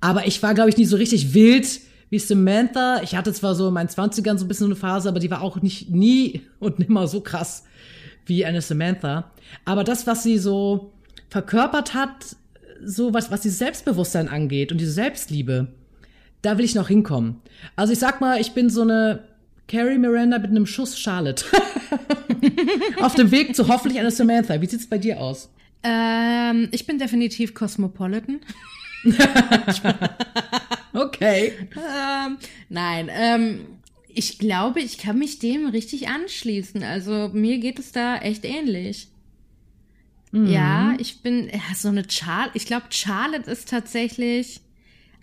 Aber 0.01 0.25
ich 0.25 0.41
war, 0.41 0.55
glaube 0.55 0.69
ich, 0.69 0.77
nie 0.77 0.85
so 0.85 0.97
richtig 0.97 1.33
wild 1.35 1.67
wie 2.09 2.17
Samantha. 2.19 3.01
Ich 3.03 3.15
hatte 3.15 3.33
zwar 3.33 3.53
so 3.53 3.67
in 3.67 3.73
meinen 3.73 3.89
20ern 3.89 4.37
so 4.37 4.45
ein 4.45 4.47
bisschen 4.47 4.67
eine 4.67 4.75
Phase, 4.75 5.09
aber 5.09 5.19
die 5.19 5.29
war 5.29 5.41
auch 5.41 5.61
nicht 5.61 5.91
nie 5.91 6.41
und 6.59 6.79
nimmer 6.79 7.07
so 7.07 7.21
krass 7.21 7.65
wie 8.29 8.45
eine 8.45 8.61
Samantha. 8.61 9.31
Aber 9.65 9.83
das, 9.83 10.07
was 10.07 10.23
sie 10.23 10.37
so 10.37 10.93
verkörpert 11.29 11.93
hat, 11.93 12.37
so 12.83 13.13
was, 13.13 13.29
was 13.31 13.41
dieses 13.41 13.59
Selbstbewusstsein 13.59 14.29
angeht 14.29 14.71
und 14.71 14.79
diese 14.79 14.91
Selbstliebe, 14.91 15.67
da 16.41 16.57
will 16.57 16.65
ich 16.65 16.75
noch 16.75 16.87
hinkommen. 16.87 17.41
Also 17.75 17.91
ich 17.91 17.99
sag 17.99 18.21
mal, 18.21 18.39
ich 18.39 18.53
bin 18.53 18.69
so 18.69 18.83
eine 18.83 19.23
Carrie 19.67 19.97
Miranda 19.97 20.39
mit 20.39 20.49
einem 20.49 20.65
Schuss 20.65 20.97
Charlotte. 20.97 21.43
Auf 23.01 23.15
dem 23.15 23.31
Weg 23.31 23.55
zu 23.55 23.67
hoffentlich 23.67 23.99
einer 23.99 24.11
Samantha. 24.11 24.61
Wie 24.61 24.65
sieht's 24.65 24.87
bei 24.87 24.97
dir 24.97 25.19
aus? 25.19 25.49
Ähm, 25.83 26.69
ich 26.71 26.85
bin 26.87 26.97
definitiv 26.97 27.53
Cosmopolitan. 27.53 28.39
Okay. 30.93 31.53
Ähm, 31.75 32.37
nein, 32.69 33.09
ähm, 33.11 33.78
ich 34.19 34.37
glaube, 34.37 34.81
ich 34.81 34.97
kann 34.97 35.17
mich 35.17 35.39
dem 35.39 35.67
richtig 35.67 36.09
anschließen. 36.09 36.83
Also 36.83 37.29
mir 37.31 37.57
geht 37.59 37.79
es 37.79 37.93
da 37.93 38.17
echt 38.17 38.43
ähnlich. 38.43 39.07
Ja, 40.31 40.93
ich 40.99 41.21
bin 41.21 41.47
ja, 41.47 41.73
so 41.73 41.87
eine 41.87 42.03
Charlotte. 42.07 42.51
Ich 42.55 42.65
glaube, 42.65 42.87
Charlotte 42.89 43.49
ist 43.49 43.69
tatsächlich 43.69 44.59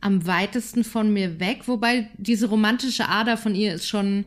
am 0.00 0.26
weitesten 0.26 0.82
von 0.82 1.12
mir 1.12 1.38
weg, 1.38 1.68
wobei 1.68 2.08
diese 2.16 2.48
romantische 2.48 3.06
Ader 3.08 3.36
von 3.36 3.54
ihr 3.54 3.74
ist 3.74 3.86
schon. 3.86 4.24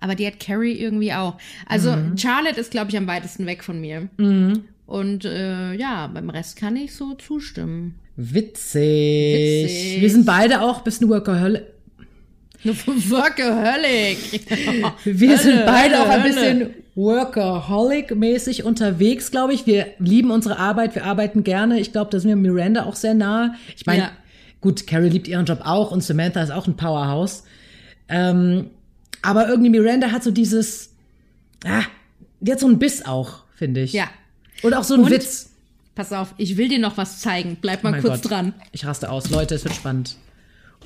Aber 0.00 0.16
die 0.16 0.26
hat 0.26 0.40
Carrie 0.40 0.72
irgendwie 0.72 1.12
auch. 1.12 1.38
Also 1.66 1.96
Charlotte 2.16 2.60
ist, 2.60 2.72
glaube 2.72 2.90
ich, 2.90 2.96
am 2.96 3.06
weitesten 3.06 3.46
weg 3.46 3.62
von 3.62 3.80
mir. 3.80 4.08
Und 4.86 5.24
äh, 5.24 5.74
ja, 5.74 6.08
beim 6.08 6.28
Rest 6.28 6.56
kann 6.56 6.74
ich 6.74 6.92
so 6.92 7.14
zustimmen. 7.14 7.94
Witzig. 8.16 8.82
Witzig. 8.82 10.00
Wir 10.00 10.10
sind 10.10 10.26
beide 10.26 10.60
auch 10.60 10.78
ein 10.78 10.84
bisschen 10.84 11.08
Workaholic. 11.08 11.62
Workaholic. 12.64 14.18
Wir 15.04 15.38
sind 15.38 15.66
beide 15.66 16.00
auch 16.02 16.08
ein 16.08 16.22
bisschen 16.22 16.70
Workaholic-mäßig 16.96 18.62
unterwegs, 18.64 19.30
glaube 19.30 19.54
ich. 19.54 19.66
Wir 19.66 19.86
lieben 19.98 20.30
unsere 20.30 20.58
Arbeit, 20.58 20.94
wir 20.94 21.04
arbeiten 21.04 21.42
gerne. 21.44 21.80
Ich 21.80 21.92
glaube, 21.92 22.10
da 22.10 22.20
sind 22.20 22.28
wir 22.28 22.36
Miranda 22.36 22.84
auch 22.84 22.96
sehr 22.96 23.14
nahe. 23.14 23.54
Ich 23.76 23.86
meine, 23.86 24.02
Ja. 24.02 24.10
gut, 24.60 24.86
Carrie 24.86 25.08
liebt 25.08 25.26
ihren 25.28 25.46
Job 25.46 25.60
auch 25.64 25.90
und 25.90 26.02
Samantha 26.02 26.42
ist 26.42 26.50
auch 26.50 26.66
ein 26.66 26.76
Powerhouse. 26.76 27.44
Ähm, 28.08 28.70
aber 29.22 29.48
irgendwie 29.48 29.70
Miranda 29.70 30.10
hat 30.12 30.22
so 30.22 30.30
dieses, 30.30 30.90
ah, 31.64 31.82
die 32.40 32.52
hat 32.52 32.60
so 32.60 32.66
einen 32.66 32.78
Biss 32.78 33.04
auch, 33.06 33.44
finde 33.54 33.80
ich. 33.82 33.92
Ja. 33.92 34.08
Und 34.62 34.74
auch 34.74 34.84
so 34.84 34.94
ein 34.94 35.00
Und- 35.04 35.10
Witz. 35.10 35.48
Pass 35.94 36.10
auf, 36.10 36.32
ich 36.38 36.56
will 36.56 36.68
dir 36.68 36.78
noch 36.78 36.96
was 36.96 37.20
zeigen. 37.20 37.58
Bleib 37.60 37.80
Oh 37.80 37.84
mal 37.84 37.90
mein 37.92 38.00
kurz 38.00 38.22
Gott. 38.22 38.30
dran. 38.30 38.54
Ich 38.72 38.86
raste 38.86 39.10
aus. 39.10 39.28
Leute, 39.28 39.54
es 39.54 39.64
wird 39.64 39.74
spannend. 39.74 40.16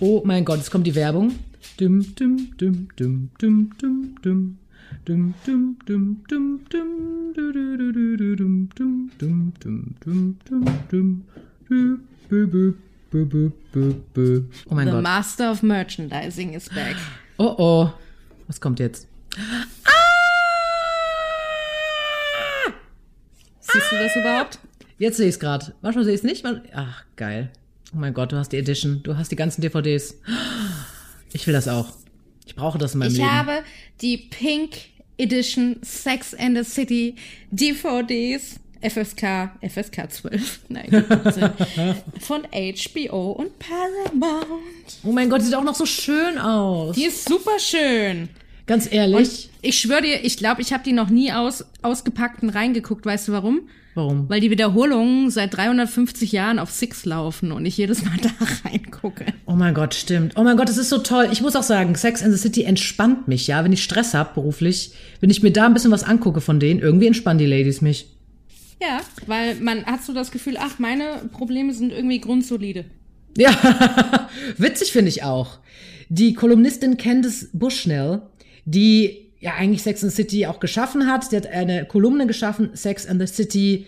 Oh 0.01 0.23
mein 0.25 0.45
Gott, 0.45 0.59
jetzt 0.59 0.71
kommt 0.71 0.87
die 0.87 0.95
Werbung. 0.95 1.39
Dum, 1.79 2.15
dum, 2.17 2.51
dum, 2.59 2.89
dum, 2.99 3.31
dum, 3.39 3.73
dum, 3.79 4.17
dum. 4.23 4.59
Oh 14.69 14.75
mein 14.75 14.87
The 14.87 14.93
Gott. 14.93 15.03
Master 15.03 15.51
of 15.51 15.63
Merchandising 15.63 16.55
is 16.55 16.69
back. 16.69 16.97
Oh 17.39 17.55
oh. 17.59 17.93
Was 18.47 18.61
kommt 18.61 18.79
jetzt? 18.81 19.09
Siehst 23.61 23.93
du 23.93 23.97
das 23.99 24.17
überhaupt? 24.17 24.59
Jetzt 24.99 25.17
sehe 25.17 25.29
ich 25.29 25.35
es 25.35 25.41
gerade. 25.41 25.75
Manchmal 25.83 26.05
sehe 26.05 26.15
ich 26.15 26.21
es 26.21 26.25
nicht. 26.25 26.45
man- 26.45 26.63
Ach, 26.73 27.05
geil. 27.17 27.51
Oh 27.97 27.99
mein 27.99 28.13
Gott, 28.13 28.31
du 28.33 28.37
hast 28.37 28.53
die 28.53 28.59
Edition. 28.59 29.01
Du 29.05 29.17
hast 29.17 29.31
die 29.33 29.37
ganzen 29.37 29.63
DVDs. 29.63 30.17
Ich 31.33 31.47
will 31.47 31.55
das 31.55 31.67
auch. 31.67 31.89
Ich 32.45 32.55
brauche 32.55 32.77
das 32.77 32.93
in 32.93 32.99
meinem 33.01 33.13
Ich 33.13 33.17
Leben. 33.17 33.33
habe 33.33 33.63
die 34.03 34.19
Pink 34.19 34.73
Edition 35.17 35.77
Sex 35.83 36.35
and 36.35 36.59
the 36.59 36.63
City 36.65 37.15
DVDs 37.51 38.61
FSK, 38.83 39.51
FSK 39.67 40.11
12, 40.13 40.61
nein, 40.69 40.91
Blödsinn, 40.91 41.51
von 42.21 42.43
HBO 42.53 43.31
und 43.33 43.59
Paramount. 43.59 44.45
oh 45.03 45.13
mein 45.13 45.31
Gott, 45.31 45.41
sieht 45.41 45.55
auch 45.55 45.65
noch 45.65 45.75
so 45.75 45.87
schön 45.87 46.37
aus. 46.37 46.95
Die 46.95 47.05
ist 47.05 47.27
super 47.27 47.59
schön. 47.59 48.29
Ganz 48.67 48.93
ehrlich. 48.93 49.49
Ich 49.63 49.81
schwöre 49.81 50.03
dir, 50.03 50.23
ich 50.23 50.37
glaube, 50.37 50.61
ich 50.61 50.75
habe 50.75 50.85
die 50.85 50.93
noch 50.93 51.09
nie 51.09 51.33
aus, 51.33 51.65
ausgepackt 51.81 52.43
und 52.43 52.51
reingeguckt. 52.51 53.07
Weißt 53.07 53.29
du 53.29 53.33
warum? 53.33 53.63
Warum? 53.97 54.29
Weil 54.29 54.43
die 54.43 54.51
Wiederholungen 54.51 55.31
seit 55.31 55.57
350 55.57 56.31
Jahren 56.31 56.59
auf 56.59 56.71
Six 56.71 57.07
laufen 57.07 57.51
und 57.51 57.65
ich 57.65 57.79
jedes 57.79 58.05
Mal 58.05 58.19
da 58.23 58.29
reingucke. 58.63 59.25
Oh 59.47 59.55
mein 59.55 59.73
Gott, 59.73 59.95
stimmt. 59.95 60.35
Oh 60.37 60.43
mein 60.43 60.59
Gott, 60.59 60.69
das 60.69 60.77
ist 60.77 60.91
so 60.91 60.99
toll. 60.99 61.31
Ich 61.33 61.41
muss 61.41 61.57
auch 61.57 61.63
sagen, 61.63 61.95
Sex 61.95 62.23
and 62.23 62.31
the 62.31 62.39
City 62.39 62.65
entspannt 62.65 63.27
mich, 63.27 63.47
ja. 63.47 63.65
Wenn 63.65 63.73
ich 63.73 63.83
Stress 63.83 64.13
hab 64.13 64.35
beruflich, 64.35 64.93
wenn 65.21 65.31
ich 65.31 65.43
mir 65.43 65.51
da 65.51 65.65
ein 65.65 65.73
bisschen 65.73 65.93
was 65.93 66.05
angucke 66.05 66.43
von 66.43 66.61
denen, 66.61 66.81
irgendwie 66.81 67.07
entspannen 67.07 67.39
die 67.39 67.47
Ladies 67.47 67.81
mich. 67.81 68.07
Ja, 68.83 69.01
weil 69.27 69.55
man 69.57 69.87
hat 69.87 70.05
so 70.05 70.13
das 70.13 70.31
Gefühl, 70.31 70.59
ach, 70.61 70.79
meine 70.79 71.23
Probleme 71.33 71.73
sind 71.73 71.91
irgendwie 71.91 72.21
grundsolide. 72.21 72.85
Ja, 73.39 74.29
witzig 74.59 74.93
finde 74.93 75.09
ich 75.09 75.23
auch. 75.23 75.59
Die 76.11 76.35
Kolumnistin 76.35 76.99
Candice 76.99 77.49
Bushnell, 77.55 78.21
die 78.67 79.26
ja 79.41 79.55
eigentlich 79.55 79.83
Sex 79.83 80.03
and 80.03 80.13
the 80.13 80.23
City 80.23 80.47
auch 80.47 80.61
geschaffen 80.61 81.07
hat, 81.07 81.31
die 81.33 81.37
hat 81.37 81.47
eine 81.47 81.85
Kolumne 81.85 82.27
geschaffen, 82.27 82.71
Sex 82.75 83.07
and 83.07 83.21
the 83.21 83.27
City. 83.27 83.87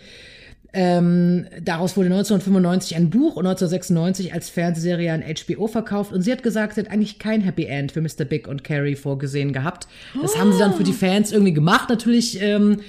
Ähm, 0.71 1.47
daraus 1.61 1.97
wurde 1.97 2.07
1995 2.07 2.95
ein 2.95 3.09
Buch 3.09 3.35
und 3.35 3.47
1996 3.47 4.33
als 4.33 4.49
Fernsehserie 4.49 5.11
an 5.11 5.23
HBO 5.23 5.67
verkauft. 5.67 6.13
Und 6.13 6.21
sie 6.21 6.31
hat 6.31 6.43
gesagt, 6.43 6.75
sie 6.75 6.81
hat 6.81 6.91
eigentlich 6.91 7.17
kein 7.17 7.41
Happy 7.41 7.65
End 7.65 7.91
für 7.91 8.01
Mr. 8.01 8.25
Big 8.25 8.47
und 8.47 8.63
Carrie 8.63 8.95
vorgesehen 8.95 9.51
gehabt. 9.51 9.87
Das 10.21 10.37
haben 10.37 10.53
sie 10.53 10.59
dann 10.59 10.75
für 10.75 10.83
die 10.83 10.93
Fans 10.93 11.31
irgendwie 11.31 11.53
gemacht, 11.53 11.89
natürlich 11.89 12.39
ähm, 12.39 12.81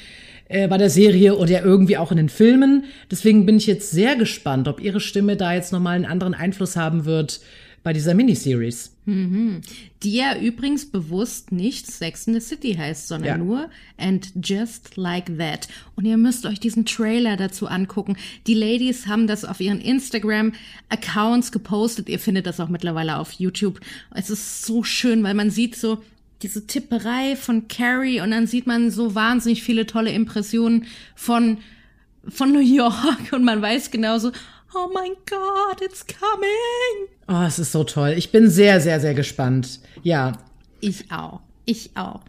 äh, 0.50 0.68
bei 0.68 0.76
der 0.76 0.90
Serie 0.90 1.36
und 1.36 1.48
ja 1.48 1.62
irgendwie 1.64 1.96
auch 1.96 2.10
in 2.10 2.18
den 2.18 2.28
Filmen. 2.28 2.84
Deswegen 3.10 3.46
bin 3.46 3.56
ich 3.56 3.66
jetzt 3.66 3.92
sehr 3.92 4.14
gespannt, 4.14 4.68
ob 4.68 4.80
ihre 4.80 5.00
Stimme 5.00 5.36
da 5.36 5.54
jetzt 5.54 5.72
nochmal 5.72 5.96
einen 5.96 6.04
anderen 6.04 6.34
Einfluss 6.34 6.76
haben 6.76 7.06
wird 7.06 7.40
bei 7.82 7.92
dieser 7.92 8.14
Miniseries. 8.14 8.94
Die 9.06 10.14
ja 10.14 10.38
übrigens 10.38 10.86
bewusst 10.90 11.50
nicht 11.50 11.86
Sex 11.86 12.26
in 12.26 12.34
the 12.34 12.40
City 12.40 12.74
heißt, 12.74 13.08
sondern 13.08 13.26
Ja. 13.28 13.38
nur 13.38 13.70
And 13.96 14.30
Just 14.42 14.96
Like 14.96 15.36
That. 15.38 15.66
Und 15.96 16.04
ihr 16.04 16.16
müsst 16.18 16.46
euch 16.46 16.60
diesen 16.60 16.84
Trailer 16.84 17.36
dazu 17.36 17.66
angucken. 17.66 18.16
Die 18.46 18.54
Ladies 18.54 19.06
haben 19.06 19.26
das 19.26 19.44
auf 19.44 19.60
ihren 19.60 19.80
Instagram-Accounts 19.80 21.52
gepostet. 21.52 22.08
Ihr 22.08 22.18
findet 22.18 22.46
das 22.46 22.60
auch 22.60 22.68
mittlerweile 22.68 23.16
auf 23.18 23.32
YouTube. 23.32 23.80
Es 24.14 24.30
ist 24.30 24.64
so 24.64 24.82
schön, 24.82 25.22
weil 25.22 25.34
man 25.34 25.50
sieht 25.50 25.76
so 25.76 26.02
diese 26.42 26.66
Tipperei 26.66 27.36
von 27.36 27.68
Carrie 27.68 28.20
und 28.20 28.30
dann 28.30 28.46
sieht 28.46 28.66
man 28.66 28.90
so 28.90 29.14
wahnsinnig 29.14 29.62
viele 29.62 29.86
tolle 29.86 30.12
Impressionen 30.12 30.84
von 31.14 31.58
von 32.28 32.52
New 32.52 32.60
York 32.60 33.28
und 33.32 33.44
man 33.44 33.62
weiß 33.62 33.90
genauso, 33.90 34.30
oh 34.74 34.88
mein 34.92 35.12
Gott, 35.28 35.80
it's 35.82 36.04
coming. 36.06 37.08
Oh, 37.28 37.46
es 37.46 37.58
ist 37.58 37.72
so 37.72 37.84
toll. 37.84 38.14
Ich 38.16 38.30
bin 38.32 38.48
sehr, 38.50 38.80
sehr, 38.80 39.00
sehr 39.00 39.14
gespannt. 39.14 39.80
Ja, 40.02 40.32
Ich 40.80 41.10
auch. 41.12 41.40
Ich 41.66 41.90
auch. 41.94 42.20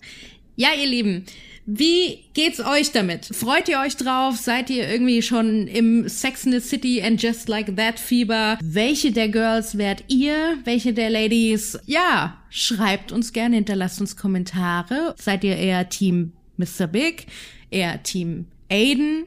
Ja, 0.55 0.69
ihr 0.79 0.87
Lieben, 0.87 1.25
wie 1.65 2.25
geht's 2.33 2.59
euch 2.59 2.91
damit? 2.91 3.25
Freut 3.25 3.69
ihr 3.69 3.79
euch 3.79 3.95
drauf? 3.95 4.35
Seid 4.35 4.69
ihr 4.69 4.89
irgendwie 4.89 5.21
schon 5.21 5.67
im 5.67 6.09
Sex 6.09 6.45
in 6.45 6.51
the 6.51 6.59
City 6.59 7.01
and 7.01 7.21
Just 7.21 7.47
Like 7.47 7.75
That 7.77 7.99
Fieber? 7.99 8.57
Welche 8.61 9.11
der 9.11 9.29
Girls 9.29 9.77
wärt 9.77 10.03
ihr? 10.07 10.57
Welche 10.65 10.93
der 10.93 11.09
Ladies? 11.09 11.79
Ja, 11.85 12.37
schreibt 12.49 13.11
uns 13.11 13.31
gerne, 13.31 13.55
hinterlasst 13.55 14.01
uns 14.01 14.17
Kommentare. 14.17 15.15
Seid 15.17 15.43
ihr 15.43 15.55
eher 15.55 15.87
Team 15.87 16.33
Mr. 16.57 16.87
Big? 16.87 17.27
Eher 17.69 18.03
Team 18.03 18.47
Aiden? 18.69 19.25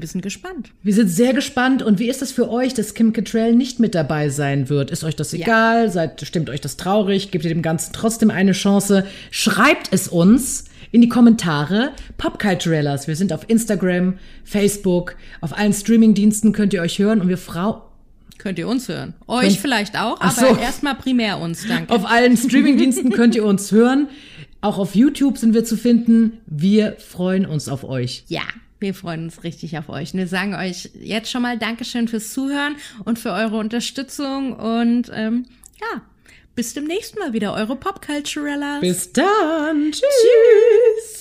Wir 0.00 0.08
sind 0.08 0.22
gespannt. 0.22 0.70
Wir 0.82 0.94
sind 0.94 1.08
sehr 1.08 1.32
gespannt. 1.34 1.82
Und 1.82 1.98
wie 1.98 2.08
ist 2.08 2.22
das 2.22 2.32
für 2.32 2.50
euch, 2.50 2.74
dass 2.74 2.94
Kim 2.94 3.12
Cattrall 3.12 3.52
nicht 3.54 3.80
mit 3.80 3.94
dabei 3.94 4.28
sein 4.28 4.68
wird? 4.68 4.90
Ist 4.90 5.04
euch 5.04 5.16
das 5.16 5.32
egal? 5.32 5.90
Seid, 5.90 6.20
stimmt 6.26 6.50
euch 6.50 6.60
das 6.60 6.76
traurig? 6.76 7.30
Gebt 7.30 7.44
ihr 7.44 7.50
dem 7.54 7.62
Ganzen 7.62 7.92
trotzdem 7.92 8.30
eine 8.30 8.52
Chance? 8.52 9.06
Schreibt 9.30 9.92
es 9.92 10.08
uns 10.08 10.64
in 10.92 11.00
die 11.00 11.08
Kommentare. 11.08 11.90
Popculturellas. 12.18 13.06
Wir 13.08 13.16
sind 13.16 13.32
auf 13.32 13.48
Instagram, 13.48 14.14
Facebook, 14.44 15.16
auf 15.40 15.56
allen 15.56 15.72
Streamingdiensten 15.72 16.52
könnt 16.52 16.72
ihr 16.72 16.82
euch 16.82 16.98
hören. 16.98 17.20
Und 17.20 17.28
wir 17.28 17.38
Frau, 17.38 17.86
Könnt 18.38 18.58
ihr 18.58 18.68
uns 18.68 18.88
hören? 18.88 19.12
Euch 19.26 19.42
Könnt- 19.48 19.56
vielleicht 19.58 19.98
auch, 19.98 20.18
aber 20.18 20.30
so. 20.32 20.56
erstmal 20.56 20.94
primär 20.94 21.38
uns, 21.40 21.66
danke. 21.68 21.92
auf 21.92 22.06
allen 22.06 22.38
Streamingdiensten 22.38 23.10
könnt 23.10 23.34
ihr 23.34 23.44
uns 23.44 23.70
hören. 23.70 24.08
Auch 24.62 24.78
auf 24.78 24.94
YouTube 24.94 25.36
sind 25.36 25.52
wir 25.52 25.62
zu 25.64 25.76
finden. 25.76 26.38
Wir 26.46 26.96
freuen 26.98 27.44
uns 27.44 27.68
auf 27.68 27.84
euch. 27.84 28.24
Ja, 28.28 28.40
wir 28.80 28.94
freuen 28.94 29.24
uns 29.24 29.44
richtig 29.44 29.78
auf 29.78 29.88
euch. 29.88 30.12
Und 30.12 30.18
wir 30.18 30.26
sagen 30.26 30.54
euch 30.54 30.90
jetzt 30.94 31.30
schon 31.30 31.42
mal 31.42 31.58
Dankeschön 31.58 32.08
fürs 32.08 32.32
Zuhören 32.32 32.76
und 33.04 33.18
für 33.18 33.30
eure 33.32 33.58
Unterstützung. 33.58 34.54
Und 34.54 35.10
ähm, 35.14 35.46
ja, 35.80 36.02
bis 36.54 36.74
demnächst 36.74 37.18
mal 37.18 37.32
wieder, 37.32 37.54
eure 37.54 37.76
Popculturella. 37.76 38.80
Bis 38.80 39.12
dann. 39.12 39.92
Tschüss. 39.92 41.19